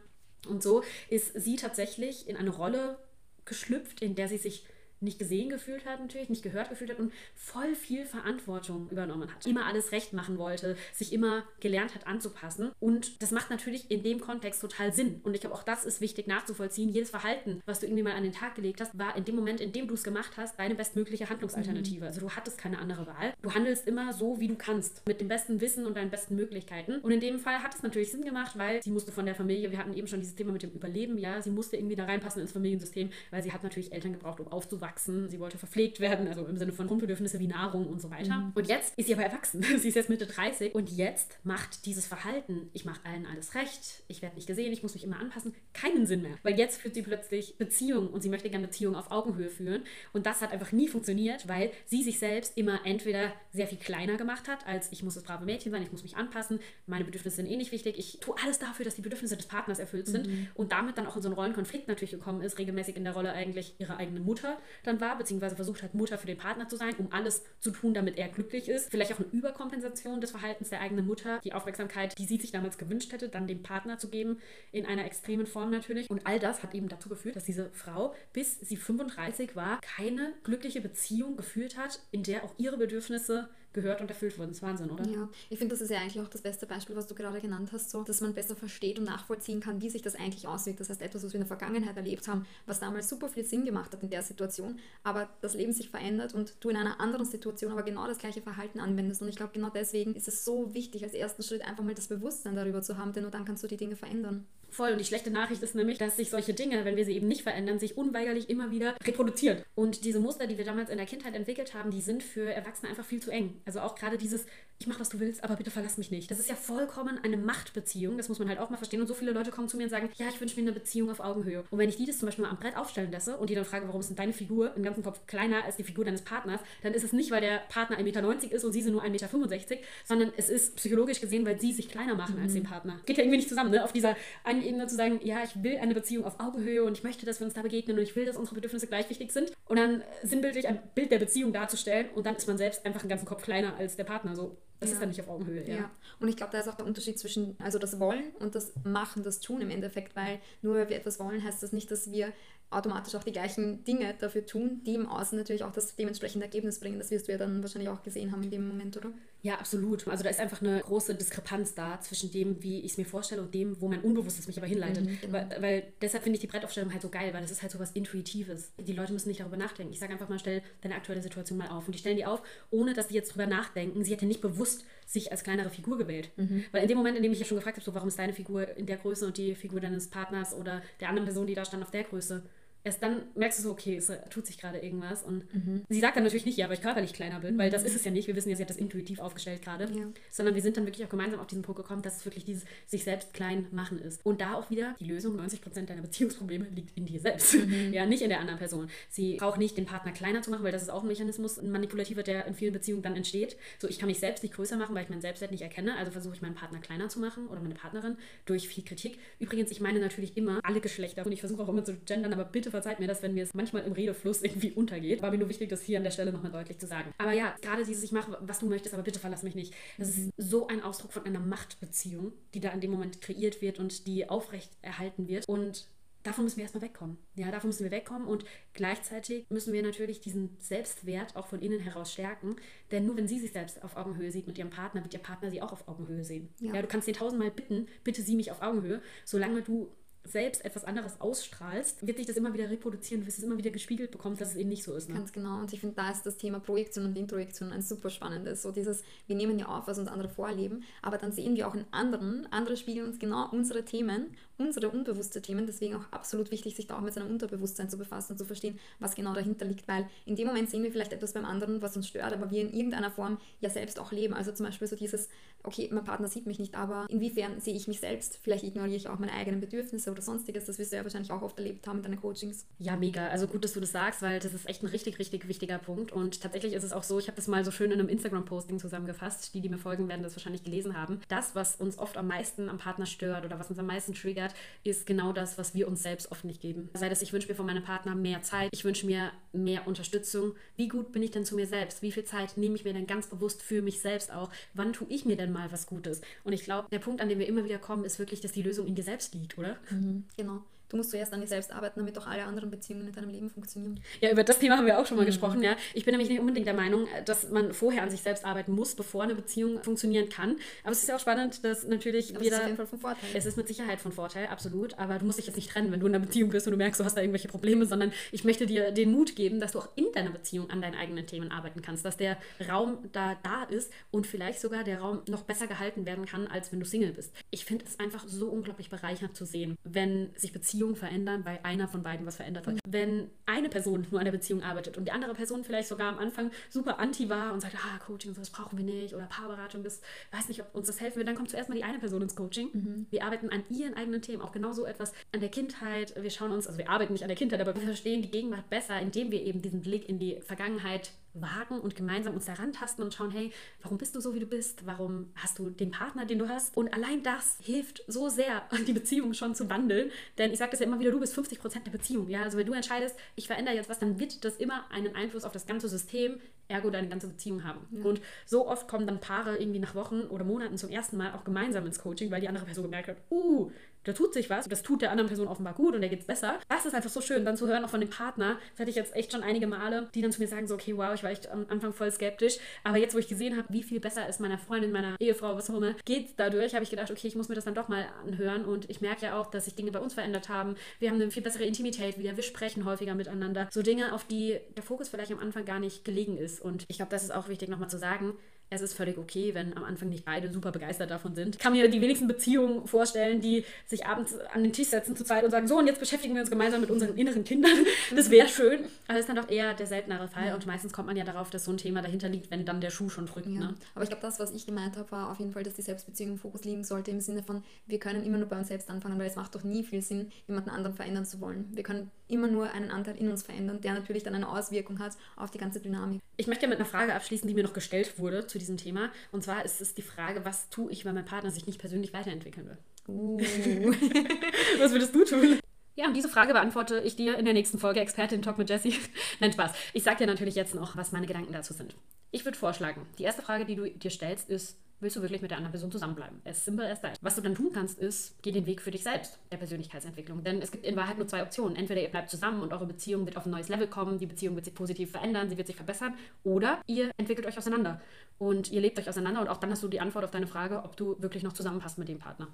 Und 0.48 0.62
so 0.62 0.82
ist 1.08 1.32
sie 1.34 1.56
tatsächlich 1.56 2.28
in 2.28 2.36
eine 2.36 2.50
Rolle 2.50 2.98
geschlüpft, 3.44 4.02
in 4.02 4.14
der 4.14 4.28
sie 4.28 4.38
sich 4.38 4.66
nicht 5.00 5.18
gesehen 5.18 5.48
gefühlt 5.48 5.84
hat 5.86 6.00
natürlich, 6.00 6.28
nicht 6.28 6.42
gehört 6.42 6.70
gefühlt 6.70 6.90
hat 6.90 6.98
und 6.98 7.12
voll 7.34 7.74
viel 7.74 8.06
Verantwortung 8.06 8.88
übernommen 8.90 9.32
hat. 9.32 9.46
Immer 9.46 9.66
alles 9.66 9.92
recht 9.92 10.12
machen 10.12 10.38
wollte, 10.38 10.76
sich 10.92 11.12
immer 11.12 11.44
gelernt 11.60 11.94
hat 11.94 12.06
anzupassen. 12.06 12.70
Und 12.80 13.22
das 13.22 13.30
macht 13.30 13.50
natürlich 13.50 13.90
in 13.90 14.02
dem 14.02 14.20
Kontext 14.20 14.60
total 14.60 14.92
Sinn. 14.92 15.20
Und 15.22 15.34
ich 15.34 15.40
glaube, 15.40 15.54
auch 15.54 15.62
das 15.62 15.84
ist 15.84 16.00
wichtig 16.00 16.26
nachzuvollziehen. 16.26 16.88
Jedes 16.88 17.10
Verhalten, 17.10 17.60
was 17.66 17.80
du 17.80 17.86
irgendwie 17.86 18.02
mal 18.02 18.14
an 18.14 18.22
den 18.22 18.32
Tag 18.32 18.54
gelegt 18.54 18.80
hast, 18.80 18.98
war 18.98 19.16
in 19.16 19.24
dem 19.24 19.36
Moment, 19.36 19.60
in 19.60 19.72
dem 19.72 19.88
du 19.88 19.94
es 19.94 20.02
gemacht 20.02 20.32
hast, 20.36 20.58
deine 20.58 20.74
bestmögliche 20.74 21.28
Handlungsalternative. 21.28 22.00
Mhm. 22.00 22.06
Also 22.06 22.20
du 22.20 22.30
hattest 22.30 22.58
keine 22.58 22.78
andere 22.78 23.06
Wahl. 23.06 23.34
Du 23.42 23.52
handelst 23.52 23.86
immer 23.86 24.12
so, 24.12 24.40
wie 24.40 24.48
du 24.48 24.56
kannst, 24.56 25.06
mit 25.06 25.20
dem 25.20 25.28
besten 25.28 25.60
Wissen 25.60 25.86
und 25.86 25.96
deinen 25.96 26.10
besten 26.10 26.36
Möglichkeiten. 26.36 26.98
Und 27.00 27.10
in 27.10 27.20
dem 27.20 27.38
Fall 27.38 27.62
hat 27.62 27.74
es 27.74 27.82
natürlich 27.82 28.10
Sinn 28.10 28.24
gemacht, 28.24 28.58
weil 28.58 28.82
sie 28.82 28.90
musste 28.90 29.12
von 29.12 29.26
der 29.26 29.34
Familie, 29.34 29.70
wir 29.70 29.78
hatten 29.78 29.94
eben 29.94 30.06
schon 30.06 30.20
dieses 30.20 30.34
Thema 30.34 30.52
mit 30.52 30.62
dem 30.62 30.70
Überleben, 30.70 31.18
ja, 31.18 31.42
sie 31.42 31.50
musste 31.50 31.76
irgendwie 31.76 31.96
da 31.96 32.04
reinpassen 32.04 32.40
ins 32.40 32.52
Familiensystem, 32.52 33.10
weil 33.30 33.42
sie 33.42 33.52
hat 33.52 33.62
natürlich 33.62 33.92
Eltern 33.92 34.12
gebraucht, 34.12 34.40
um 34.40 34.48
aufzuwachsen 34.48 34.85
aufwachsen, 34.86 35.28
sie 35.28 35.40
wollte 35.40 35.58
verpflegt 35.58 36.00
werden, 36.00 36.28
also 36.28 36.44
im 36.46 36.56
Sinne 36.56 36.72
von 36.72 36.86
Grundbedürfnisse 36.86 37.38
wie 37.38 37.46
Nahrung 37.46 37.86
und 37.86 38.00
so 38.00 38.10
weiter. 38.10 38.34
Mhm. 38.34 38.52
Und 38.54 38.68
jetzt 38.68 38.96
ist 38.96 39.06
sie 39.06 39.14
aber 39.14 39.24
erwachsen. 39.24 39.62
sie 39.78 39.88
ist 39.88 39.94
jetzt 39.94 40.08
Mitte 40.08 40.26
30 40.26 40.74
und 40.74 40.90
jetzt 40.90 41.38
macht 41.44 41.86
dieses 41.86 42.06
Verhalten, 42.06 42.68
ich 42.72 42.84
mache 42.84 43.00
allen 43.04 43.26
alles 43.26 43.54
recht, 43.54 44.02
ich 44.08 44.22
werde 44.22 44.36
nicht 44.36 44.46
gesehen, 44.46 44.72
ich 44.72 44.82
muss 44.82 44.94
mich 44.94 45.04
immer 45.04 45.18
anpassen, 45.18 45.54
keinen 45.72 46.06
Sinn 46.06 46.22
mehr. 46.22 46.36
Weil 46.42 46.58
jetzt 46.58 46.80
führt 46.80 46.94
sie 46.94 47.02
plötzlich 47.02 47.56
Beziehungen 47.58 48.08
und 48.08 48.22
sie 48.22 48.28
möchte 48.28 48.50
gerne 48.50 48.66
Beziehungen 48.66 48.96
auf 48.96 49.10
Augenhöhe 49.10 49.50
führen. 49.50 49.82
Und 50.12 50.26
das 50.26 50.40
hat 50.40 50.52
einfach 50.52 50.72
nie 50.72 50.88
funktioniert, 50.88 51.48
weil 51.48 51.70
sie 51.86 52.02
sich 52.02 52.18
selbst 52.18 52.56
immer 52.56 52.80
entweder 52.84 53.32
sehr 53.52 53.66
viel 53.66 53.78
kleiner 53.78 54.16
gemacht 54.16 54.48
hat, 54.48 54.66
als 54.66 54.92
ich 54.92 55.02
muss 55.02 55.14
das 55.14 55.24
brave 55.24 55.44
Mädchen 55.44 55.72
sein, 55.72 55.82
ich 55.82 55.92
muss 55.92 56.02
mich 56.02 56.16
anpassen, 56.16 56.60
meine 56.86 57.04
Bedürfnisse 57.04 57.36
sind 57.36 57.46
eh 57.46 57.56
nicht 57.56 57.72
wichtig, 57.72 57.98
ich 57.98 58.20
tue 58.20 58.34
alles 58.42 58.58
dafür, 58.58 58.84
dass 58.84 58.94
die 58.94 59.02
Bedürfnisse 59.02 59.36
des 59.36 59.46
Partners 59.46 59.78
erfüllt 59.78 60.06
sind 60.06 60.26
mhm. 60.26 60.48
und 60.54 60.72
damit 60.72 60.98
dann 60.98 61.06
auch 61.06 61.16
in 61.16 61.22
so 61.22 61.28
einen 61.28 61.34
Rollenkonflikt 61.34 61.88
natürlich 61.88 62.12
gekommen 62.12 62.42
ist, 62.42 62.58
regelmäßig 62.58 62.96
in 62.96 63.04
der 63.04 63.14
Rolle 63.14 63.32
eigentlich 63.32 63.74
ihre 63.78 63.96
eigene 63.96 64.20
Mutter 64.20 64.58
dann 64.82 65.00
war, 65.00 65.18
beziehungsweise 65.18 65.56
versucht 65.56 65.82
hat, 65.82 65.94
Mutter 65.94 66.18
für 66.18 66.26
den 66.26 66.38
Partner 66.38 66.68
zu 66.68 66.76
sein, 66.76 66.94
um 66.98 67.12
alles 67.12 67.44
zu 67.60 67.70
tun, 67.70 67.94
damit 67.94 68.18
er 68.18 68.28
glücklich 68.28 68.68
ist. 68.68 68.90
Vielleicht 68.90 69.12
auch 69.12 69.18
eine 69.18 69.28
Überkompensation 69.28 70.20
des 70.20 70.30
Verhaltens 70.30 70.70
der 70.70 70.80
eigenen 70.80 71.06
Mutter, 71.06 71.40
die 71.44 71.52
Aufmerksamkeit, 71.52 72.18
die 72.18 72.26
sie 72.26 72.38
sich 72.38 72.52
damals 72.52 72.78
gewünscht 72.78 73.12
hätte, 73.12 73.28
dann 73.28 73.46
dem 73.46 73.62
Partner 73.62 73.98
zu 73.98 74.08
geben, 74.08 74.38
in 74.72 74.86
einer 74.86 75.04
extremen 75.04 75.46
Form 75.46 75.70
natürlich. 75.70 76.10
Und 76.10 76.26
all 76.26 76.38
das 76.38 76.62
hat 76.62 76.74
eben 76.74 76.88
dazu 76.88 77.08
geführt, 77.08 77.36
dass 77.36 77.44
diese 77.44 77.70
Frau, 77.70 78.14
bis 78.32 78.60
sie 78.60 78.76
35 78.76 79.56
war, 79.56 79.80
keine 79.80 80.34
glückliche 80.44 80.80
Beziehung 80.80 81.36
geführt 81.36 81.76
hat, 81.76 82.00
in 82.10 82.22
der 82.22 82.44
auch 82.44 82.54
ihre 82.58 82.76
Bedürfnisse 82.76 83.48
gehört 83.76 84.00
und 84.00 84.08
erfüllt 84.08 84.36
wurden. 84.38 84.48
Das 84.48 84.56
ist 84.56 84.62
Wahnsinn, 84.62 84.90
oder? 84.90 85.06
Ja, 85.06 85.28
ich 85.50 85.58
finde, 85.58 85.74
das 85.74 85.82
ist 85.82 85.90
ja 85.90 85.98
eigentlich 85.98 86.20
auch 86.20 86.28
das 86.28 86.40
beste 86.40 86.66
Beispiel, 86.66 86.96
was 86.96 87.06
du 87.06 87.14
gerade 87.14 87.40
genannt 87.40 87.70
hast, 87.72 87.90
so, 87.90 88.02
dass 88.02 88.20
man 88.20 88.34
besser 88.34 88.56
versteht 88.56 88.98
und 88.98 89.04
nachvollziehen 89.04 89.60
kann, 89.60 89.80
wie 89.80 89.90
sich 89.90 90.02
das 90.02 90.16
eigentlich 90.16 90.48
aussieht. 90.48 90.80
Das 90.80 90.90
heißt, 90.90 91.02
etwas, 91.02 91.22
was 91.22 91.32
wir 91.32 91.40
in 91.40 91.46
der 91.46 91.56
Vergangenheit 91.56 91.96
erlebt 91.96 92.26
haben, 92.26 92.46
was 92.64 92.80
damals 92.80 93.08
super 93.08 93.28
viel 93.28 93.44
Sinn 93.44 93.64
gemacht 93.64 93.92
hat 93.92 94.02
in 94.02 94.10
der 94.10 94.22
Situation, 94.22 94.80
aber 95.04 95.28
das 95.42 95.54
Leben 95.54 95.72
sich 95.72 95.90
verändert 95.90 96.34
und 96.34 96.56
du 96.60 96.70
in 96.70 96.76
einer 96.76 97.00
anderen 97.00 97.26
Situation 97.26 97.70
aber 97.70 97.82
genau 97.82 98.06
das 98.06 98.18
gleiche 98.18 98.40
Verhalten 98.40 98.80
anwendest. 98.80 99.22
Und 99.22 99.28
ich 99.28 99.36
glaube, 99.36 99.52
genau 99.52 99.70
deswegen 99.70 100.14
ist 100.14 100.26
es 100.26 100.44
so 100.44 100.74
wichtig, 100.74 101.04
als 101.04 101.14
ersten 101.14 101.42
Schritt 101.42 101.62
einfach 101.62 101.84
mal 101.84 101.94
das 101.94 102.08
Bewusstsein 102.08 102.56
darüber 102.56 102.82
zu 102.82 102.96
haben, 102.96 103.12
denn 103.12 103.22
nur 103.22 103.30
dann 103.30 103.44
kannst 103.44 103.62
du 103.62 103.68
die 103.68 103.76
Dinge 103.76 103.96
verändern. 103.96 104.46
Voll. 104.70 104.92
Und 104.92 105.00
die 105.00 105.04
schlechte 105.04 105.30
Nachricht 105.30 105.62
ist 105.62 105.74
nämlich, 105.74 105.98
dass 105.98 106.16
sich 106.16 106.30
solche 106.30 106.54
Dinge, 106.54 106.84
wenn 106.84 106.96
wir 106.96 107.04
sie 107.04 107.12
eben 107.12 107.28
nicht 107.28 107.42
verändern, 107.42 107.78
sich 107.78 107.96
unweigerlich 107.96 108.50
immer 108.50 108.70
wieder 108.70 108.94
reproduzieren. 109.04 109.62
Und 109.74 110.04
diese 110.04 110.20
Muster, 110.20 110.46
die 110.46 110.58
wir 110.58 110.64
damals 110.64 110.90
in 110.90 110.98
der 110.98 111.06
Kindheit 111.06 111.34
entwickelt 111.34 111.74
haben, 111.74 111.90
die 111.90 112.00
sind 112.00 112.22
für 112.22 112.52
Erwachsene 112.52 112.90
einfach 112.90 113.04
viel 113.04 113.20
zu 113.20 113.30
eng. 113.30 113.60
Also 113.64 113.80
auch 113.80 113.94
gerade 113.94 114.18
dieses, 114.18 114.44
ich 114.78 114.86
mache, 114.86 115.00
was 115.00 115.08
du 115.08 115.20
willst, 115.20 115.42
aber 115.42 115.56
bitte 115.56 115.70
verlass 115.70 115.96
mich 115.96 116.10
nicht. 116.10 116.30
Das 116.30 116.38
ist 116.38 116.48
ja 116.48 116.54
vollkommen 116.54 117.18
eine 117.22 117.36
Machtbeziehung. 117.36 118.18
Das 118.18 118.28
muss 118.28 118.38
man 118.38 118.48
halt 118.48 118.58
auch 118.58 118.68
mal 118.68 118.76
verstehen. 118.76 119.00
Und 119.00 119.06
so 119.06 119.14
viele 119.14 119.32
Leute 119.32 119.50
kommen 119.50 119.68
zu 119.68 119.76
mir 119.76 119.84
und 119.84 119.90
sagen, 119.90 120.10
ja, 120.16 120.26
ich 120.28 120.40
wünsche 120.40 120.56
mir 120.56 120.62
eine 120.62 120.72
Beziehung 120.72 121.10
auf 121.10 121.20
Augenhöhe. 121.20 121.64
Und 121.70 121.78
wenn 121.78 121.88
ich 121.88 121.96
die 121.96 122.06
das 122.06 122.18
zum 122.18 122.26
Beispiel 122.26 122.44
mal 122.44 122.50
am 122.50 122.58
Brett 122.58 122.76
aufstellen 122.76 123.10
lasse 123.10 123.36
und 123.38 123.48
die 123.48 123.54
dann 123.54 123.64
frage, 123.64 123.86
warum 123.86 124.00
ist 124.00 124.08
denn 124.08 124.16
deine 124.16 124.32
Figur 124.32 124.74
im 124.76 124.82
ganzen 124.82 125.02
Kopf 125.02 125.26
kleiner 125.26 125.64
als 125.64 125.76
die 125.76 125.84
Figur 125.84 126.04
deines 126.04 126.22
Partners, 126.22 126.60
dann 126.82 126.92
ist 126.92 127.04
es 127.04 127.12
nicht, 127.12 127.30
weil 127.30 127.40
der 127.40 127.58
Partner 127.68 127.98
1,90 127.98 128.02
Meter 128.02 128.52
ist 128.52 128.64
und 128.64 128.72
sie 128.72 128.82
sind 128.82 128.92
nur 128.92 129.02
1,65 129.02 129.48
Meter, 129.48 129.76
sondern 130.04 130.32
es 130.36 130.50
ist 130.50 130.76
psychologisch 130.76 131.20
gesehen, 131.20 131.46
weil 131.46 131.58
sie 131.60 131.72
sich 131.72 131.88
kleiner 131.88 132.14
machen 132.14 132.36
mhm. 132.36 132.42
als 132.42 132.52
den 132.52 132.64
Partner. 132.64 133.00
Geht 133.06 133.16
ja 133.16 133.24
irgendwie 133.24 133.38
nicht 133.38 133.48
zusammen, 133.48 133.70
ne? 133.70 133.82
Auf 133.82 133.92
dieser 133.92 134.16
einen 134.56 134.66
Ebene 134.66 134.86
zu 134.86 134.96
sagen, 134.96 135.20
ja, 135.22 135.42
ich 135.42 135.62
will 135.62 135.78
eine 135.78 135.94
Beziehung 135.94 136.24
auf 136.24 136.40
Augenhöhe 136.40 136.84
und 136.84 136.98
ich 136.98 137.04
möchte, 137.04 137.26
dass 137.26 137.40
wir 137.40 137.46
uns 137.46 137.54
da 137.54 137.62
begegnen 137.62 137.96
und 137.96 138.02
ich 138.02 138.16
will, 138.16 138.24
dass 138.24 138.36
unsere 138.36 138.54
Bedürfnisse 138.54 138.86
gleich 138.86 139.08
wichtig 139.10 139.32
sind. 139.32 139.52
Und 139.66 139.78
dann 139.78 140.02
sinnbildlich 140.22 140.68
ein 140.68 140.80
Bild 140.94 141.10
der 141.10 141.18
Beziehung 141.18 141.52
darzustellen 141.52 142.08
und 142.14 142.26
dann 142.26 142.36
ist 142.36 142.46
man 142.46 142.58
selbst 142.58 142.84
einfach 142.84 143.00
einen 143.00 143.10
ganzen 143.10 143.26
Kopf 143.26 143.42
kleiner 143.42 143.76
als 143.76 143.96
der 143.96 144.04
Partner. 144.04 144.34
So, 144.34 144.56
das 144.80 144.90
ja. 144.90 144.94
ist 144.94 145.00
dann 145.00 145.08
nicht 145.08 145.20
auf 145.20 145.28
Augenhöhe. 145.28 145.66
Ja. 145.66 145.74
ja. 145.74 145.90
Und 146.20 146.28
ich 146.28 146.36
glaube, 146.36 146.52
da 146.52 146.60
ist 146.60 146.68
auch 146.68 146.74
der 146.74 146.86
Unterschied 146.86 147.18
zwischen 147.18 147.56
also 147.62 147.78
das 147.78 147.98
Wollen 147.98 148.32
und 148.40 148.54
das 148.54 148.72
Machen, 148.84 149.22
das 149.22 149.40
Tun 149.40 149.60
im 149.60 149.70
Endeffekt, 149.70 150.14
weil 150.16 150.40
nur 150.62 150.74
weil 150.74 150.88
wir 150.88 150.96
etwas 150.96 151.18
wollen, 151.18 151.42
heißt 151.42 151.62
das 151.62 151.72
nicht, 151.72 151.90
dass 151.90 152.10
wir 152.10 152.32
automatisch 152.70 153.14
auch 153.14 153.22
die 153.22 153.32
gleichen 153.32 153.84
Dinge 153.84 154.14
dafür 154.18 154.44
tun, 154.44 154.82
die 154.84 154.94
im 154.94 155.06
Außen 155.06 155.38
natürlich 155.38 155.62
auch 155.62 155.72
das 155.72 155.94
dementsprechende 155.94 156.46
Ergebnis 156.46 156.80
bringen. 156.80 156.98
Das 156.98 157.10
wirst 157.10 157.28
du 157.28 157.32
ja 157.32 157.38
dann 157.38 157.62
wahrscheinlich 157.62 157.88
auch 157.88 158.02
gesehen 158.02 158.32
haben 158.32 158.42
in 158.42 158.50
dem 158.50 158.66
Moment, 158.66 158.96
oder? 158.96 159.12
Ja, 159.42 159.54
absolut. 159.54 160.08
Also 160.08 160.24
da 160.24 160.30
ist 160.30 160.40
einfach 160.40 160.60
eine 160.60 160.80
große 160.80 161.14
Diskrepanz 161.14 161.74
da 161.74 162.00
zwischen 162.00 162.32
dem, 162.32 162.62
wie 162.64 162.80
ich 162.80 162.92
es 162.92 162.98
mir 162.98 163.04
vorstelle 163.04 163.42
und 163.42 163.54
dem, 163.54 163.80
wo 163.80 163.86
mein 163.86 164.00
Unbewusstes 164.00 164.48
mich 164.48 164.58
aber 164.58 164.66
hinleitet. 164.66 165.06
Mhm, 165.06 165.18
genau. 165.20 165.32
weil, 165.32 165.62
weil, 165.62 165.92
deshalb 166.00 166.24
finde 166.24 166.36
ich 166.36 166.40
die 166.40 166.48
Brettaufstellung 166.48 166.90
halt 166.90 167.02
so 167.02 167.08
geil, 167.08 167.32
weil 167.32 167.42
das 167.42 167.52
ist 167.52 167.62
halt 167.62 167.70
so 167.70 167.78
was 167.78 167.92
Intuitives. 167.92 168.72
Die 168.78 168.92
Leute 168.92 169.12
müssen 169.12 169.28
nicht 169.28 169.40
darüber 169.40 169.56
nachdenken. 169.56 169.92
Ich 169.92 170.00
sage 170.00 170.12
einfach 170.12 170.28
mal, 170.28 170.40
stell 170.40 170.62
deine 170.80 170.96
aktuelle 170.96 171.22
Situation 171.22 171.58
mal 171.58 171.68
auf. 171.68 171.86
Und 171.86 171.94
die 171.94 172.00
stellen 172.00 172.16
die 172.16 172.26
auf, 172.26 172.42
ohne 172.70 172.94
dass 172.94 173.06
die 173.06 173.14
jetzt 173.14 173.32
drüber 173.32 173.46
nachdenken. 173.46 174.02
Sie 174.02 174.12
hätte 174.12 174.26
nicht 174.26 174.40
bewusst 174.40 174.84
sich 175.06 175.30
als 175.30 175.44
kleinere 175.44 175.70
Figur 175.70 175.96
gewählt. 175.96 176.30
Mhm. 176.36 176.64
Weil 176.72 176.82
in 176.82 176.88
dem 176.88 176.98
Moment, 176.98 177.16
in 177.16 177.22
dem 177.22 177.32
ich 177.32 177.38
ja 177.38 177.44
schon 177.44 177.56
gefragt 177.56 177.76
habe, 177.76 177.84
so, 177.84 177.94
warum 177.94 178.08
ist 178.08 178.18
deine 178.18 178.32
Figur 178.32 178.76
in 178.76 178.86
der 178.86 178.96
Größe 178.96 179.24
und 179.24 179.38
die 179.38 179.54
Figur 179.54 179.80
deines 179.80 180.10
Partners 180.10 180.52
oder 180.52 180.82
der 181.00 181.08
anderen 181.08 181.24
Person, 181.24 181.46
die 181.46 181.54
da 181.54 181.64
stand, 181.64 181.82
auf 181.82 181.92
der 181.92 182.04
Größe, 182.04 182.42
erst 182.86 183.02
dann 183.02 183.22
merkst 183.34 183.58
du 183.58 183.64
so, 183.64 183.70
okay, 183.72 183.96
es 183.96 184.10
tut 184.30 184.46
sich 184.46 184.58
gerade 184.58 184.78
irgendwas. 184.78 185.24
Und 185.24 185.52
mhm. 185.52 185.82
sie 185.88 186.00
sagt 186.00 186.16
dann 186.16 186.22
natürlich 186.22 186.46
nicht, 186.46 186.56
ja, 186.56 186.68
weil 186.68 186.74
ich 186.74 186.82
körperlich 186.82 187.12
kleiner 187.12 187.40
bin, 187.40 187.58
weil 187.58 187.68
das 187.68 187.82
ist 187.82 187.96
es 187.96 188.04
ja 188.04 188.12
nicht. 188.12 188.28
Wir 188.28 188.36
wissen 188.36 188.48
ja, 188.48 188.56
sie 188.56 188.62
hat 188.62 188.70
das 188.70 188.76
intuitiv 188.76 189.18
aufgestellt 189.18 189.62
gerade. 189.62 189.84
Ja. 189.92 190.06
Sondern 190.30 190.54
wir 190.54 190.62
sind 190.62 190.76
dann 190.76 190.86
wirklich 190.86 191.04
auch 191.04 191.10
gemeinsam 191.10 191.40
auf 191.40 191.48
diesen 191.48 191.62
Punkt 191.62 191.82
gekommen, 191.82 192.02
dass 192.02 192.18
es 192.18 192.24
wirklich 192.24 192.44
dieses 192.44 192.64
sich 192.86 193.02
selbst 193.02 193.34
klein 193.34 193.66
machen 193.72 193.98
ist. 193.98 194.24
Und 194.24 194.40
da 194.40 194.54
auch 194.54 194.70
wieder 194.70 194.94
die 195.00 195.06
Lösung, 195.06 195.38
90% 195.38 195.86
deiner 195.86 196.02
Beziehungsprobleme 196.02 196.66
liegt 196.74 196.96
in 196.96 197.06
dir 197.06 197.20
selbst. 197.20 197.54
Mhm. 197.54 197.92
Ja, 197.92 198.06
nicht 198.06 198.22
in 198.22 198.28
der 198.28 198.38
anderen 198.38 198.58
Person. 198.58 198.88
Sie 199.10 199.36
braucht 199.36 199.58
nicht 199.58 199.76
den 199.76 199.86
Partner 199.86 200.12
kleiner 200.12 200.42
zu 200.42 200.50
machen, 200.50 200.62
weil 200.62 200.72
das 200.72 200.82
ist 200.82 200.90
auch 200.90 201.02
ein 201.02 201.08
Mechanismus, 201.08 201.58
ein 201.58 201.72
manipulativer, 201.72 202.22
der 202.22 202.46
in 202.46 202.54
vielen 202.54 202.72
Beziehungen 202.72 203.02
dann 203.02 203.16
entsteht. 203.16 203.56
So, 203.80 203.88
ich 203.88 203.98
kann 203.98 204.06
mich 204.06 204.20
selbst 204.20 204.44
nicht 204.44 204.54
größer 204.54 204.76
machen, 204.76 204.94
weil 204.94 205.02
ich 205.02 205.10
meinen 205.10 205.20
Selbstwert 205.20 205.50
nicht 205.50 205.62
erkenne. 205.62 205.96
Also 205.96 206.12
versuche 206.12 206.34
ich 206.34 206.42
meinen 206.42 206.54
Partner 206.54 206.78
kleiner 206.78 207.08
zu 207.08 207.18
machen 207.18 207.48
oder 207.48 207.60
meine 207.60 207.74
Partnerin 207.74 208.16
durch 208.44 208.68
viel 208.68 208.84
Kritik. 208.84 209.18
Übrigens, 209.40 209.72
ich 209.72 209.80
meine 209.80 209.98
natürlich 209.98 210.36
immer 210.36 210.60
alle 210.62 210.80
Geschlechter 210.80 211.26
und 211.26 211.32
ich 211.32 211.40
versuche 211.40 211.62
auch 211.62 211.68
immer 211.68 211.84
zu 211.84 211.96
gendern, 212.04 212.32
aber 212.32 212.44
bitte 212.44 212.70
verzeiht 212.76 213.00
mir 213.00 213.06
das, 213.06 213.22
wenn 213.22 213.34
wir 213.34 213.42
es 213.42 213.54
manchmal 213.54 213.84
im 213.84 213.92
Redefluss 213.92 214.42
irgendwie 214.42 214.72
untergeht. 214.72 215.22
War 215.22 215.30
mir 215.30 215.38
nur 215.38 215.48
wichtig, 215.48 215.70
das 215.70 215.82
hier 215.82 215.98
an 215.98 216.04
der 216.04 216.10
Stelle 216.10 216.32
nochmal 216.32 216.52
deutlich 216.52 216.78
zu 216.78 216.86
sagen. 216.86 217.12
Aber 217.18 217.32
ja, 217.32 217.54
gerade 217.62 217.84
dieses, 217.84 218.02
ich 218.02 218.12
mache, 218.12 218.36
was 218.40 218.58
du 218.58 218.66
möchtest, 218.66 218.94
aber 218.94 219.02
bitte 219.02 219.18
verlass 219.18 219.42
mich 219.42 219.54
nicht. 219.54 219.74
Das 219.98 220.10
ist 220.10 220.30
so 220.36 220.66
ein 220.68 220.82
Ausdruck 220.82 221.12
von 221.12 221.24
einer 221.24 221.40
Machtbeziehung, 221.40 222.32
die 222.54 222.60
da 222.60 222.70
in 222.70 222.80
dem 222.80 222.90
Moment 222.90 223.22
kreiert 223.22 223.62
wird 223.62 223.78
und 223.78 224.06
die 224.06 224.28
aufrecht 224.28 224.70
erhalten 224.82 225.26
wird. 225.26 225.48
Und 225.48 225.88
davon 226.22 226.44
müssen 226.44 226.56
wir 226.58 226.64
erstmal 226.64 226.82
wegkommen. 226.82 227.16
Ja, 227.34 227.50
davon 227.50 227.68
müssen 227.68 227.84
wir 227.84 227.90
wegkommen 227.90 228.28
und 228.28 228.44
gleichzeitig 228.74 229.46
müssen 229.48 229.72
wir 229.72 229.82
natürlich 229.82 230.20
diesen 230.20 230.56
Selbstwert 230.58 231.34
auch 231.36 231.46
von 231.46 231.62
innen 231.62 231.80
heraus 231.80 232.12
stärken. 232.12 232.56
Denn 232.90 233.06
nur 233.06 233.16
wenn 233.16 233.28
sie 233.28 233.38
sich 233.38 233.52
selbst 233.52 233.82
auf 233.82 233.96
Augenhöhe 233.96 234.30
sieht 234.30 234.46
mit 234.46 234.58
ihrem 234.58 234.70
Partner, 234.70 235.02
wird 235.02 235.14
ihr 235.14 235.20
Partner 235.20 235.50
sie 235.50 235.62
auch 235.62 235.72
auf 235.72 235.88
Augenhöhe 235.88 236.24
sehen. 236.24 236.48
Ja, 236.60 236.74
ja 236.74 236.82
du 236.82 236.88
kannst 236.88 237.08
dir 237.08 237.14
tausendmal 237.14 237.50
bitten, 237.50 237.86
bitte 238.04 238.22
sie 238.22 238.36
mich 238.36 238.50
auf 238.50 238.60
Augenhöhe, 238.60 239.00
solange 239.24 239.62
du 239.62 239.88
selbst 240.26 240.64
etwas 240.64 240.84
anderes 240.84 241.20
ausstrahlst, 241.20 242.06
wird 242.06 242.16
sich 242.18 242.26
das 242.26 242.36
immer 242.36 242.52
wieder 242.54 242.70
reproduzieren, 242.70 243.22
du 243.22 243.26
wirst 243.26 243.38
es 243.38 243.44
immer 243.44 243.58
wieder 243.58 243.70
gespiegelt 243.70 244.10
bekommen, 244.10 244.36
dass 244.36 244.50
es 244.50 244.56
eben 244.56 244.68
nicht 244.68 244.84
so 244.84 244.94
ist. 244.94 245.08
Ne? 245.08 245.14
Ganz 245.14 245.32
genau. 245.32 245.58
Und 245.60 245.72
ich 245.72 245.80
finde, 245.80 245.96
da 245.96 246.10
ist 246.10 246.24
das 246.24 246.36
Thema 246.36 246.60
Projektion 246.60 247.04
und 247.04 247.16
Introjektion 247.16 247.72
ein 247.72 247.82
super 247.82 248.10
spannendes. 248.10 248.62
So 248.62 248.72
dieses, 248.72 249.02
wir 249.26 249.36
nehmen 249.36 249.58
ja 249.58 249.66
auf, 249.66 249.86
was 249.86 249.98
uns 249.98 250.08
andere 250.08 250.28
vorleben, 250.28 250.84
aber 251.02 251.18
dann 251.18 251.32
sehen 251.32 251.56
wir 251.56 251.68
auch 251.68 251.74
in 251.74 251.84
anderen, 251.90 252.46
andere 252.52 252.76
spiegeln 252.76 253.06
uns 253.06 253.18
genau 253.18 253.48
unsere 253.50 253.84
Themen, 253.84 254.36
unsere 254.58 254.90
unbewusste 254.90 255.42
Themen. 255.42 255.66
Deswegen 255.66 255.96
auch 255.96 256.10
absolut 256.10 256.50
wichtig, 256.50 256.76
sich 256.76 256.86
da 256.86 256.96
auch 256.96 257.02
mit 257.02 257.14
seinem 257.14 257.30
Unterbewusstsein 257.30 257.88
zu 257.90 257.98
befassen 257.98 258.32
und 258.32 258.38
zu 258.38 258.44
verstehen, 258.44 258.78
was 258.98 259.14
genau 259.14 259.34
dahinter 259.34 259.64
liegt. 259.64 259.88
Weil 259.88 260.08
in 260.24 260.36
dem 260.36 260.46
Moment 260.46 260.70
sehen 260.70 260.82
wir 260.82 260.92
vielleicht 260.92 261.12
etwas 261.12 261.32
beim 261.32 261.44
anderen, 261.44 261.82
was 261.82 261.96
uns 261.96 262.08
stört, 262.08 262.32
aber 262.32 262.50
wir 262.50 262.62
in 262.62 262.72
irgendeiner 262.72 263.10
Form 263.10 263.38
ja 263.60 263.70
selbst 263.70 263.98
auch 263.98 264.12
leben. 264.12 264.34
Also 264.34 264.52
zum 264.52 264.66
Beispiel 264.66 264.88
so 264.88 264.96
dieses, 264.96 265.28
okay, 265.62 265.88
mein 265.92 266.04
Partner 266.04 266.28
sieht 266.28 266.46
mich 266.46 266.58
nicht, 266.58 266.74
aber 266.74 267.06
inwiefern 267.08 267.60
sehe 267.60 267.74
ich 267.74 267.88
mich 267.88 268.00
selbst? 268.00 268.38
Vielleicht 268.42 268.64
ignoriere 268.64 268.96
ich 268.96 269.08
auch 269.08 269.18
meine 269.18 269.32
eigenen 269.32 269.60
Bedürfnisse 269.60 270.10
oder 270.10 270.22
sonstiges. 270.22 270.66
Das 270.66 270.78
wirst 270.78 270.92
du 270.92 270.96
ja 270.96 271.02
wahrscheinlich 271.04 271.32
auch 271.32 271.42
oft 271.42 271.58
erlebt 271.58 271.86
haben 271.86 271.98
in 271.98 272.02
deinen 272.04 272.20
Coachings. 272.20 272.66
Ja, 272.78 272.96
mega. 272.96 273.28
Also 273.28 273.46
gut, 273.46 273.64
dass 273.64 273.72
du 273.72 273.80
das 273.80 273.92
sagst, 273.92 274.22
weil 274.22 274.38
das 274.38 274.54
ist 274.54 274.68
echt 274.68 274.82
ein 274.82 274.88
richtig, 274.88 275.18
richtig 275.18 275.48
wichtiger 275.48 275.78
Punkt. 275.78 276.12
Und 276.12 276.40
tatsächlich 276.40 276.72
ist 276.72 276.84
es 276.84 276.92
auch 276.92 277.02
so, 277.02 277.18
ich 277.18 277.28
habe 277.28 277.36
das 277.36 277.48
mal 277.48 277.64
so 277.64 277.70
schön 277.70 277.90
in 277.90 277.98
einem 277.98 278.08
Instagram-Posting 278.08 278.78
zusammengefasst. 278.78 279.54
Die, 279.54 279.60
die 279.60 279.68
mir 279.68 279.78
folgen, 279.78 280.08
werden 280.08 280.22
das 280.22 280.36
wahrscheinlich 280.36 280.64
gelesen 280.64 280.96
haben. 280.96 281.20
Das, 281.28 281.54
was 281.54 281.76
uns 281.76 281.98
oft 281.98 282.16
am 282.16 282.28
meisten 282.28 282.68
am 282.68 282.78
Partner 282.78 283.06
stört 283.06 283.44
oder 283.44 283.58
was 283.58 283.70
uns 283.70 283.78
am 283.78 283.86
meisten 283.86 284.14
triggert, 284.14 284.45
ist 284.84 285.06
genau 285.06 285.32
das, 285.32 285.58
was 285.58 285.74
wir 285.74 285.88
uns 285.88 286.02
selbst 286.02 286.30
oft 286.30 286.44
nicht 286.44 286.60
geben. 286.60 286.88
Sei 286.94 287.08
das, 287.08 287.22
ich 287.22 287.32
wünsche 287.32 287.48
mir 287.48 287.54
von 287.54 287.66
meinem 287.66 287.82
Partner 287.82 288.14
mehr 288.14 288.42
Zeit, 288.42 288.70
ich 288.72 288.84
wünsche 288.84 289.06
mir 289.06 289.32
mehr 289.52 289.86
Unterstützung. 289.86 290.54
Wie 290.76 290.88
gut 290.88 291.12
bin 291.12 291.22
ich 291.22 291.30
denn 291.30 291.44
zu 291.44 291.54
mir 291.54 291.66
selbst? 291.66 292.02
Wie 292.02 292.12
viel 292.12 292.24
Zeit 292.24 292.56
nehme 292.56 292.76
ich 292.76 292.84
mir 292.84 292.92
denn 292.92 293.06
ganz 293.06 293.26
bewusst 293.26 293.62
für 293.62 293.82
mich 293.82 294.00
selbst 294.00 294.32
auch? 294.32 294.50
Wann 294.74 294.92
tue 294.92 295.08
ich 295.08 295.24
mir 295.24 295.36
denn 295.36 295.52
mal 295.52 295.70
was 295.72 295.86
Gutes? 295.86 296.20
Und 296.44 296.52
ich 296.52 296.64
glaube, 296.64 296.88
der 296.90 296.98
Punkt, 296.98 297.20
an 297.20 297.28
dem 297.28 297.38
wir 297.38 297.48
immer 297.48 297.64
wieder 297.64 297.78
kommen, 297.78 298.04
ist 298.04 298.18
wirklich, 298.18 298.40
dass 298.40 298.52
die 298.52 298.62
Lösung 298.62 298.86
in 298.86 298.94
dir 298.94 299.04
selbst 299.04 299.34
liegt, 299.34 299.58
oder? 299.58 299.76
Mhm, 299.90 300.24
genau 300.36 300.62
du 300.88 300.96
musst 300.96 301.10
zuerst 301.10 301.32
an 301.32 301.40
dir 301.40 301.46
selbst 301.46 301.72
arbeiten, 301.72 302.00
damit 302.00 302.16
auch 302.18 302.26
alle 302.26 302.44
anderen 302.44 302.70
Beziehungen 302.70 303.08
in 303.08 303.12
deinem 303.12 303.30
Leben 303.30 303.50
funktionieren. 303.50 304.00
Ja, 304.20 304.30
über 304.30 304.44
das 304.44 304.58
Thema 304.58 304.76
haben 304.76 304.86
wir 304.86 304.98
auch 304.98 305.06
schon 305.06 305.16
mal 305.16 305.24
mhm. 305.24 305.26
gesprochen. 305.26 305.62
Ja. 305.62 305.76
Ich 305.94 306.04
bin 306.04 306.12
nämlich 306.12 306.28
nicht 306.28 306.40
unbedingt 306.40 306.66
der 306.66 306.74
Meinung, 306.74 307.08
dass 307.24 307.50
man 307.50 307.72
vorher 307.72 308.02
an 308.02 308.10
sich 308.10 308.20
selbst 308.20 308.44
arbeiten 308.44 308.72
muss, 308.72 308.94
bevor 308.94 309.24
eine 309.24 309.34
Beziehung 309.34 309.82
funktionieren 309.82 310.28
kann. 310.28 310.56
Aber 310.82 310.92
es 310.92 311.02
ist 311.02 311.08
ja 311.08 311.16
auch 311.16 311.20
spannend, 311.20 311.64
dass 311.64 311.86
natürlich 311.86 312.34
Aber 312.34 312.44
jeder... 312.44 312.56
Es 312.56 312.60
ist 312.60 312.62
auf 312.62 312.66
jeden 312.66 312.76
Fall 312.76 312.86
von 312.86 312.98
Vorteil. 312.98 313.30
Es 313.34 313.46
ist 313.46 313.56
mit 313.56 313.68
Sicherheit 313.68 314.00
von 314.00 314.12
Vorteil, 314.12 314.46
absolut. 314.46 314.98
Aber 314.98 315.18
du 315.18 315.24
musst 315.24 315.38
dich 315.38 315.46
jetzt 315.46 315.56
nicht 315.56 315.70
trennen, 315.70 315.90
wenn 315.92 316.00
du 316.00 316.06
in 316.06 316.14
einer 316.14 316.24
Beziehung 316.24 316.50
bist 316.50 316.66
und 316.66 316.72
du 316.72 316.76
merkst, 316.76 317.00
du 317.00 317.04
hast 317.04 317.16
da 317.16 317.20
irgendwelche 317.20 317.48
Probleme, 317.48 317.86
sondern 317.86 318.12
ich 318.32 318.44
möchte 318.44 318.66
dir 318.66 318.92
den 318.92 319.10
Mut 319.10 319.36
geben, 319.36 319.60
dass 319.60 319.72
du 319.72 319.80
auch 319.80 319.88
in 319.96 320.06
deiner 320.14 320.30
Beziehung 320.30 320.70
an 320.70 320.80
deinen 320.80 320.94
eigenen 320.94 321.26
Themen 321.26 321.50
arbeiten 321.50 321.82
kannst. 321.82 322.04
Dass 322.04 322.16
der 322.16 322.36
Raum 322.68 322.98
da 323.12 323.36
da 323.42 323.64
ist 323.64 323.92
und 324.10 324.26
vielleicht 324.26 324.60
sogar 324.60 324.84
der 324.84 325.00
Raum 325.00 325.22
noch 325.28 325.42
besser 325.42 325.66
gehalten 325.66 326.06
werden 326.06 326.26
kann, 326.26 326.46
als 326.46 326.72
wenn 326.72 326.80
du 326.80 326.86
Single 326.86 327.12
bist. 327.12 327.32
Ich 327.50 327.64
finde 327.64 327.84
es 327.84 327.98
einfach 327.98 328.24
so 328.26 328.48
unglaublich 328.48 328.90
bereichernd 328.90 329.36
zu 329.36 329.44
sehen, 329.44 329.76
wenn 329.84 330.30
sich 330.36 330.52
Beziehungen 330.52 330.75
Beziehung 330.76 330.94
verändern, 330.94 331.44
weil 331.44 331.58
einer 331.62 331.88
von 331.88 332.02
beiden 332.02 332.26
was 332.26 332.36
verändert 332.36 332.66
hat. 332.66 332.74
Wenn 332.86 333.30
eine 333.46 333.70
Person 333.70 334.06
nur 334.10 334.20
an 334.20 334.26
der 334.26 334.32
Beziehung 334.32 334.62
arbeitet 334.62 334.98
und 334.98 335.06
die 335.06 335.12
andere 335.12 335.32
Person 335.32 335.64
vielleicht 335.64 335.88
sogar 335.88 336.12
am 336.12 336.18
Anfang 336.18 336.50
super 336.68 336.98
anti 336.98 337.30
war 337.30 337.54
und 337.54 337.60
sagt, 337.60 337.74
ah, 337.76 337.98
Coaching, 338.04 338.34
das 338.34 338.50
brauchen 338.50 338.76
wir 338.76 338.84
nicht 338.84 339.14
oder 339.14 339.24
Paarberatung, 339.24 339.82
das 339.82 340.02
weiß 340.32 340.48
nicht, 340.48 340.60
ob 340.60 340.74
uns 340.74 340.86
das 340.86 341.00
helfen 341.00 341.16
wird, 341.16 341.28
dann 341.28 341.34
kommt 341.34 341.48
zuerst 341.48 341.70
mal 341.70 341.74
die 341.74 341.84
eine 341.84 341.98
Person 341.98 342.20
ins 342.20 342.36
Coaching. 342.36 342.68
Mhm. 342.72 343.06
Wir 343.08 343.24
arbeiten 343.24 343.48
an 343.48 343.64
ihren 343.70 343.94
eigenen 343.94 344.20
Themen, 344.20 344.42
auch 344.42 344.52
genau 344.52 344.72
so 344.72 344.84
etwas 344.84 345.12
an 345.32 345.40
der 345.40 345.48
Kindheit. 345.48 346.14
Wir 346.20 346.30
schauen 346.30 346.52
uns, 346.52 346.66
also 346.66 346.78
wir 346.78 346.90
arbeiten 346.90 347.14
nicht 347.14 347.22
an 347.22 347.28
der 347.28 347.36
Kindheit, 347.36 347.60
aber 347.60 347.74
wir 347.74 347.82
verstehen 347.82 348.20
die 348.20 348.30
Gegenwart 348.30 348.68
besser, 348.68 349.00
indem 349.00 349.30
wir 349.30 349.42
eben 349.42 349.62
diesen 349.62 349.80
Blick 349.80 350.08
in 350.08 350.18
die 350.18 350.40
Vergangenheit 350.42 351.12
wagen 351.40 351.80
und 351.80 351.94
gemeinsam 351.96 352.34
uns 352.34 352.46
daran 352.46 352.72
tasten 352.72 353.02
und 353.02 353.14
schauen, 353.14 353.30
hey, 353.30 353.52
warum 353.82 353.98
bist 353.98 354.14
du 354.14 354.20
so, 354.20 354.34
wie 354.34 354.40
du 354.40 354.46
bist? 354.46 354.86
Warum 354.86 355.30
hast 355.36 355.58
du 355.58 355.70
den 355.70 355.90
Partner, 355.90 356.24
den 356.24 356.38
du 356.38 356.48
hast? 356.48 356.76
Und 356.76 356.92
allein 356.92 357.22
das 357.22 357.58
hilft 357.62 358.02
so 358.06 358.28
sehr, 358.28 358.62
die 358.86 358.92
Beziehung 358.92 359.34
schon 359.34 359.54
zu 359.54 359.68
wandeln. 359.70 360.10
Denn 360.38 360.52
ich 360.52 360.58
sage 360.58 360.70
das 360.70 360.80
ja 360.80 360.86
immer 360.86 361.00
wieder, 361.00 361.10
du 361.10 361.20
bist 361.20 361.34
50 361.34 361.60
Prozent 361.60 361.86
der 361.86 361.92
Beziehung. 361.92 362.28
Ja? 362.28 362.42
Also 362.42 362.58
wenn 362.58 362.66
du 362.66 362.72
entscheidest, 362.72 363.16
ich 363.34 363.46
verändere 363.46 363.74
jetzt 363.74 363.88
was, 363.88 363.98
dann 363.98 364.18
wird 364.18 364.44
das 364.44 364.56
immer 364.56 364.90
einen 364.90 365.14
Einfluss 365.14 365.44
auf 365.44 365.52
das 365.52 365.66
ganze 365.66 365.88
System, 365.88 366.40
ergo 366.68 366.90
deine 366.90 367.08
ganze 367.08 367.28
Beziehung 367.28 367.64
haben. 367.64 367.86
Ja. 367.90 368.04
Und 368.04 368.20
so 368.44 368.66
oft 368.68 368.88
kommen 368.88 369.06
dann 369.06 369.20
Paare 369.20 369.56
irgendwie 369.56 369.78
nach 369.78 369.94
Wochen 369.94 370.22
oder 370.22 370.44
Monaten 370.44 370.76
zum 370.76 370.90
ersten 370.90 371.16
Mal 371.16 371.32
auch 371.32 371.44
gemeinsam 371.44 371.86
ins 371.86 372.00
Coaching, 372.00 372.30
weil 372.30 372.40
die 372.40 372.48
andere 372.48 372.64
Person 372.64 372.84
gemerkt 372.84 373.08
hat, 373.08 373.16
uh, 373.30 373.70
da 374.06 374.12
tut 374.12 374.32
sich 374.32 374.48
was, 374.48 374.68
das 374.68 374.82
tut 374.82 375.02
der 375.02 375.10
anderen 375.10 375.28
Person 375.28 375.48
offenbar 375.48 375.74
gut 375.74 375.94
und 375.94 376.00
der 376.00 376.10
geht's 376.10 376.26
besser. 376.26 376.58
Das 376.68 376.86
ist 376.86 376.94
einfach 376.94 377.10
so 377.10 377.20
schön, 377.20 377.44
dann 377.44 377.56
zu 377.56 377.66
hören, 377.66 377.84
auch 377.84 377.90
von 377.90 378.00
dem 378.00 378.08
Partner. 378.08 378.56
Das 378.72 378.80
hatte 378.80 378.90
ich 378.90 378.96
jetzt 378.96 379.14
echt 379.16 379.32
schon 379.32 379.42
einige 379.42 379.66
Male, 379.66 380.08
die 380.14 380.22
dann 380.22 380.30
zu 380.30 380.40
mir 380.40 380.48
sagen, 380.48 380.66
so, 380.66 380.74
okay, 380.74 380.96
wow, 380.96 381.12
ich 381.14 381.24
war 381.24 381.30
echt 381.30 381.50
am 381.50 381.66
Anfang 381.68 381.92
voll 381.92 382.10
skeptisch, 382.12 382.58
aber 382.84 382.98
jetzt, 382.98 383.14
wo 383.14 383.18
ich 383.18 383.28
gesehen 383.28 383.56
habe, 383.56 383.66
wie 383.70 383.82
viel 383.82 383.98
besser 384.00 384.28
ist 384.28 384.40
meiner 384.40 384.58
Freundin, 384.58 384.92
meiner 384.92 385.16
Ehefrau, 385.18 385.56
was 385.56 385.68
auch 385.70 385.74
immer, 385.74 385.94
geht 386.04 386.34
dadurch, 386.36 386.74
habe 386.74 386.84
ich 386.84 386.90
gedacht, 386.90 387.10
okay, 387.10 387.26
ich 387.26 387.34
muss 387.34 387.48
mir 387.48 387.56
das 387.56 387.64
dann 387.64 387.74
doch 387.74 387.88
mal 387.88 388.06
anhören 388.24 388.64
und 388.64 388.88
ich 388.88 389.00
merke 389.00 389.26
ja 389.26 389.40
auch, 389.40 389.50
dass 389.50 389.64
sich 389.64 389.74
Dinge 389.74 389.90
bei 389.90 389.98
uns 389.98 390.14
verändert 390.14 390.48
haben. 390.48 390.76
Wir 391.00 391.10
haben 391.10 391.20
eine 391.20 391.30
viel 391.30 391.42
bessere 391.42 391.64
Intimität 391.64 392.18
wieder, 392.18 392.36
wir 392.36 392.44
sprechen 392.44 392.84
häufiger 392.84 393.14
miteinander. 393.14 393.68
So 393.72 393.82
Dinge, 393.82 394.14
auf 394.14 394.24
die 394.24 394.58
der 394.76 394.84
Fokus 394.84 395.08
vielleicht 395.08 395.32
am 395.32 395.40
Anfang 395.40 395.64
gar 395.64 395.80
nicht 395.80 396.04
gelegen 396.04 396.38
ist 396.38 396.60
und 396.60 396.84
ich 396.88 396.96
glaube, 396.96 397.10
das 397.10 397.24
ist 397.24 397.34
auch 397.34 397.48
wichtig 397.48 397.68
nochmal 397.68 397.90
zu 397.90 397.98
sagen, 397.98 398.34
es 398.68 398.80
ist 398.80 398.94
völlig 398.94 399.16
okay, 399.16 399.54
wenn 399.54 399.76
am 399.76 399.84
Anfang 399.84 400.08
nicht 400.08 400.24
beide 400.24 400.52
super 400.52 400.72
begeistert 400.72 401.10
davon 401.10 401.34
sind. 401.34 401.54
Ich 401.54 401.60
kann 401.60 401.72
mir 401.72 401.88
die 401.88 402.00
wenigsten 402.00 402.26
Beziehungen 402.26 402.86
vorstellen, 402.86 403.40
die 403.40 403.64
sich 403.86 404.06
abends 404.06 404.36
an 404.52 404.62
den 404.62 404.72
Tisch 404.72 404.88
setzen 404.88 405.16
zu 405.16 405.24
zweit 405.24 405.44
und 405.44 405.50
sagen, 405.50 405.68
so 405.68 405.78
und 405.78 405.86
jetzt 405.86 406.00
beschäftigen 406.00 406.34
wir 406.34 406.40
uns 406.40 406.50
gemeinsam 406.50 406.80
mit 406.80 406.90
unseren 406.90 407.16
inneren 407.16 407.44
Kindern. 407.44 407.72
Das 408.14 408.30
wäre 408.30 408.48
schön, 408.48 408.84
aber 409.08 409.18
ist 409.18 409.28
dann 409.28 409.36
doch 409.36 409.48
eher 409.48 409.74
der 409.74 409.86
seltenere 409.86 410.28
Fall 410.28 410.48
ja. 410.48 410.54
und 410.54 410.64
meistens 410.66 410.92
kommt 410.92 411.06
man 411.06 411.16
ja 411.16 411.24
darauf, 411.24 411.50
dass 411.50 411.64
so 411.64 411.72
ein 411.72 411.76
Thema 411.76 412.02
dahinter 412.02 412.28
liegt, 412.28 412.50
wenn 412.50 412.64
dann 412.64 412.80
der 412.80 412.90
Schuh 412.90 413.08
schon 413.08 413.26
drückt. 413.26 413.46
Ja. 413.46 413.52
Ne? 413.52 413.74
Aber 413.94 414.04
ich 414.04 414.08
glaube, 414.08 414.22
das, 414.22 414.38
was 414.38 414.52
ich 414.52 414.64
gemeint 414.64 414.96
habe, 414.96 415.10
war 415.10 415.30
auf 415.30 415.38
jeden 415.38 415.52
Fall, 415.52 415.62
dass 415.62 415.74
die 415.74 415.82
Selbstbeziehung 415.82 416.32
im 416.32 416.38
Fokus 416.38 416.64
liegen 416.64 416.84
sollte, 416.84 417.10
im 417.10 417.20
Sinne 417.20 417.42
von, 417.42 417.62
wir 417.86 417.98
können 417.98 418.24
immer 418.24 418.38
nur 418.38 418.48
bei 418.48 418.58
uns 418.58 418.68
selbst 418.68 418.88
anfangen, 418.90 419.18
weil 419.18 419.26
es 419.26 419.36
macht 419.36 419.54
doch 419.54 419.64
nie 419.64 419.84
viel 419.84 420.02
Sinn, 420.02 420.30
jemanden 420.46 420.70
anderen 420.70 420.94
verändern 420.94 421.26
zu 421.26 421.40
wollen. 421.40 421.68
Wir 421.72 421.82
können 421.82 422.10
immer 422.28 422.48
nur 422.48 422.70
einen 422.70 422.90
Anteil 422.90 423.16
in 423.16 423.30
uns 423.30 423.42
verändern, 423.42 423.80
der 423.80 423.94
natürlich 423.94 424.22
dann 424.22 424.34
eine 424.34 424.48
Auswirkung 424.48 424.98
hat 424.98 425.16
auf 425.36 425.50
die 425.50 425.58
ganze 425.58 425.80
Dynamik. 425.80 426.20
Ich 426.38 426.46
möchte 426.46 426.68
mit 426.68 426.78
einer 426.78 426.86
Frage 426.86 427.14
abschließen, 427.14 427.48
die 427.48 427.54
mir 427.54 427.64
noch 427.64 427.72
gestellt 427.72 428.18
wurde 428.18 428.46
zu 428.46 428.58
diesem 428.58 428.76
Thema. 428.76 429.10
Und 429.32 429.42
zwar 429.42 429.64
ist 429.64 429.80
es 429.80 429.94
die 429.94 430.02
Frage, 430.02 430.44
was 430.44 430.68
tue 430.68 430.92
ich, 430.92 431.04
wenn 431.04 431.14
mein 431.14 431.24
Partner 431.24 431.50
sich 431.50 431.66
nicht 431.66 431.78
persönlich 431.78 432.12
weiterentwickeln 432.12 432.66
will? 432.66 432.78
Uh. 433.08 433.38
was 434.78 434.92
würdest 434.92 435.14
du 435.14 435.24
tun? 435.24 435.60
Ja, 435.94 436.06
und 436.06 436.14
diese 436.14 436.28
Frage 436.28 436.52
beantworte 436.52 437.00
ich 437.00 437.16
dir 437.16 437.38
in 437.38 437.46
der 437.46 437.54
nächsten 437.54 437.78
Folge 437.78 438.00
Expertin 438.00 438.42
Talk 438.42 438.58
mit 438.58 438.68
Jessie. 438.68 438.94
Nein, 439.40 439.52
Spaß. 439.52 439.72
Ich 439.94 440.02
sage 440.02 440.18
dir 440.18 440.26
natürlich 440.26 440.54
jetzt 440.54 440.74
noch, 440.74 440.94
was 440.94 441.12
meine 441.12 441.26
Gedanken 441.26 441.54
dazu 441.54 441.72
sind. 441.72 441.94
Ich 442.32 442.44
würde 442.44 442.58
vorschlagen, 442.58 443.06
die 443.18 443.22
erste 443.22 443.40
Frage, 443.40 443.64
die 443.64 443.76
du 443.76 443.88
dir 443.88 444.10
stellst, 444.10 444.50
ist, 444.50 444.76
willst 445.00 445.16
du 445.16 445.22
wirklich 445.22 445.42
mit 445.42 445.50
der 445.50 445.58
anderen 445.58 445.72
Person 445.72 445.90
zusammenbleiben? 445.90 446.40
As 446.44 446.64
simple 446.64 446.90
as 446.90 447.00
that. 447.00 447.16
Was 447.20 447.36
du 447.36 447.42
dann 447.42 447.54
tun 447.54 447.70
kannst, 447.72 447.98
ist, 447.98 448.40
geh 448.42 448.52
den 448.52 448.66
Weg 448.66 448.80
für 448.80 448.90
dich 448.90 449.02
selbst 449.02 449.38
der 449.52 449.58
Persönlichkeitsentwicklung. 449.58 450.42
Denn 450.42 450.62
es 450.62 450.70
gibt 450.70 450.84
in 450.84 450.96
Wahrheit 450.96 451.18
nur 451.18 451.26
zwei 451.26 451.42
Optionen. 451.42 451.76
Entweder 451.76 452.02
ihr 452.02 452.08
bleibt 452.08 452.30
zusammen 452.30 452.62
und 452.62 452.72
eure 452.72 452.86
Beziehung 452.86 453.26
wird 453.26 453.36
auf 453.36 453.46
ein 453.46 453.50
neues 453.50 453.68
Level 453.68 453.86
kommen, 453.86 454.18
die 454.18 454.26
Beziehung 454.26 454.54
wird 454.54 454.64
sich 454.64 454.74
positiv 454.74 455.10
verändern, 455.10 455.48
sie 455.48 455.56
wird 455.56 455.66
sich 455.66 455.76
verbessern, 455.76 456.14
oder 456.44 456.80
ihr 456.86 457.10
entwickelt 457.16 457.46
euch 457.46 457.58
auseinander 457.58 458.00
und 458.38 458.70
ihr 458.70 458.80
lebt 458.80 458.98
euch 458.98 459.08
auseinander 459.08 459.40
und 459.40 459.48
auch 459.48 459.58
dann 459.58 459.70
hast 459.70 459.82
du 459.82 459.88
die 459.88 460.00
Antwort 460.00 460.24
auf 460.24 460.30
deine 460.30 460.46
Frage, 460.46 460.82
ob 460.84 460.96
du 460.96 461.20
wirklich 461.20 461.42
noch 461.42 461.52
zusammenpasst 461.52 461.98
mit 461.98 462.08
dem 462.08 462.18
Partner. 462.18 462.48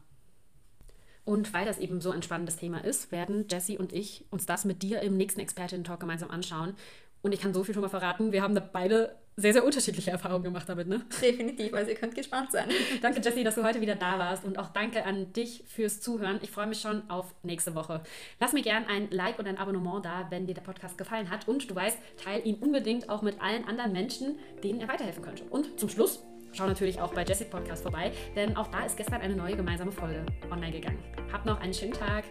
Und 1.24 1.52
weil 1.54 1.64
das 1.64 1.78
eben 1.78 2.00
so 2.00 2.10
ein 2.10 2.22
spannendes 2.22 2.56
Thema 2.56 2.84
ist, 2.84 3.12
werden 3.12 3.46
Jessie 3.48 3.78
und 3.78 3.92
ich 3.92 4.24
uns 4.30 4.44
das 4.44 4.64
mit 4.64 4.82
dir 4.82 5.02
im 5.02 5.16
nächsten 5.16 5.40
Expertinnen-Talk 5.40 6.00
gemeinsam 6.00 6.30
anschauen. 6.30 6.74
Und 7.22 7.32
ich 7.32 7.40
kann 7.40 7.54
so 7.54 7.62
viel 7.62 7.72
schon 7.72 7.82
mal 7.82 7.88
verraten, 7.88 8.32
wir 8.32 8.42
haben 8.42 8.54
da 8.54 8.60
beide 8.60 9.16
sehr, 9.36 9.52
sehr 9.52 9.64
unterschiedliche 9.64 10.10
Erfahrungen 10.10 10.44
gemacht 10.44 10.68
damit, 10.68 10.88
ne? 10.88 11.02
Definitiv, 11.22 11.72
also 11.72 11.90
ihr 11.90 11.96
könnt 11.96 12.14
gespannt 12.14 12.52
sein. 12.52 12.68
danke, 13.00 13.20
Jessie, 13.20 13.44
dass 13.44 13.54
du 13.54 13.64
heute 13.64 13.80
wieder 13.80 13.94
da 13.94 14.18
warst 14.18 14.44
und 14.44 14.58
auch 14.58 14.68
danke 14.68 15.04
an 15.04 15.32
dich 15.32 15.64
fürs 15.66 16.00
Zuhören. 16.00 16.38
Ich 16.42 16.50
freue 16.50 16.66
mich 16.66 16.80
schon 16.80 17.08
auf 17.08 17.34
nächste 17.42 17.74
Woche. 17.74 18.02
Lass 18.40 18.52
mir 18.52 18.62
gern 18.62 18.84
ein 18.86 19.10
Like 19.10 19.38
und 19.38 19.46
ein 19.46 19.56
Abonnement 19.56 20.04
da, 20.04 20.26
wenn 20.30 20.46
dir 20.46 20.54
der 20.54 20.62
Podcast 20.62 20.98
gefallen 20.98 21.30
hat 21.30 21.48
und 21.48 21.70
du 21.70 21.74
weißt, 21.74 21.96
teile 22.22 22.42
ihn 22.42 22.56
unbedingt 22.56 23.08
auch 23.08 23.22
mit 23.22 23.40
allen 23.40 23.64
anderen 23.66 23.92
Menschen, 23.92 24.38
denen 24.62 24.80
er 24.80 24.88
weiterhelfen 24.88 25.22
könnte. 25.22 25.44
Und 25.44 25.80
zum 25.80 25.88
Schluss 25.88 26.22
schau 26.52 26.66
natürlich 26.66 27.00
auch 27.00 27.14
bei 27.14 27.24
Jessie 27.24 27.46
Podcast 27.46 27.82
vorbei, 27.82 28.12
denn 28.36 28.56
auch 28.56 28.68
da 28.68 28.84
ist 28.84 28.96
gestern 28.98 29.22
eine 29.22 29.34
neue 29.34 29.56
gemeinsame 29.56 29.92
Folge 29.92 30.26
online 30.50 30.72
gegangen. 30.72 30.98
Habt 31.32 31.46
noch 31.46 31.60
einen 31.60 31.72
schönen 31.72 31.94
Tag. 31.94 32.24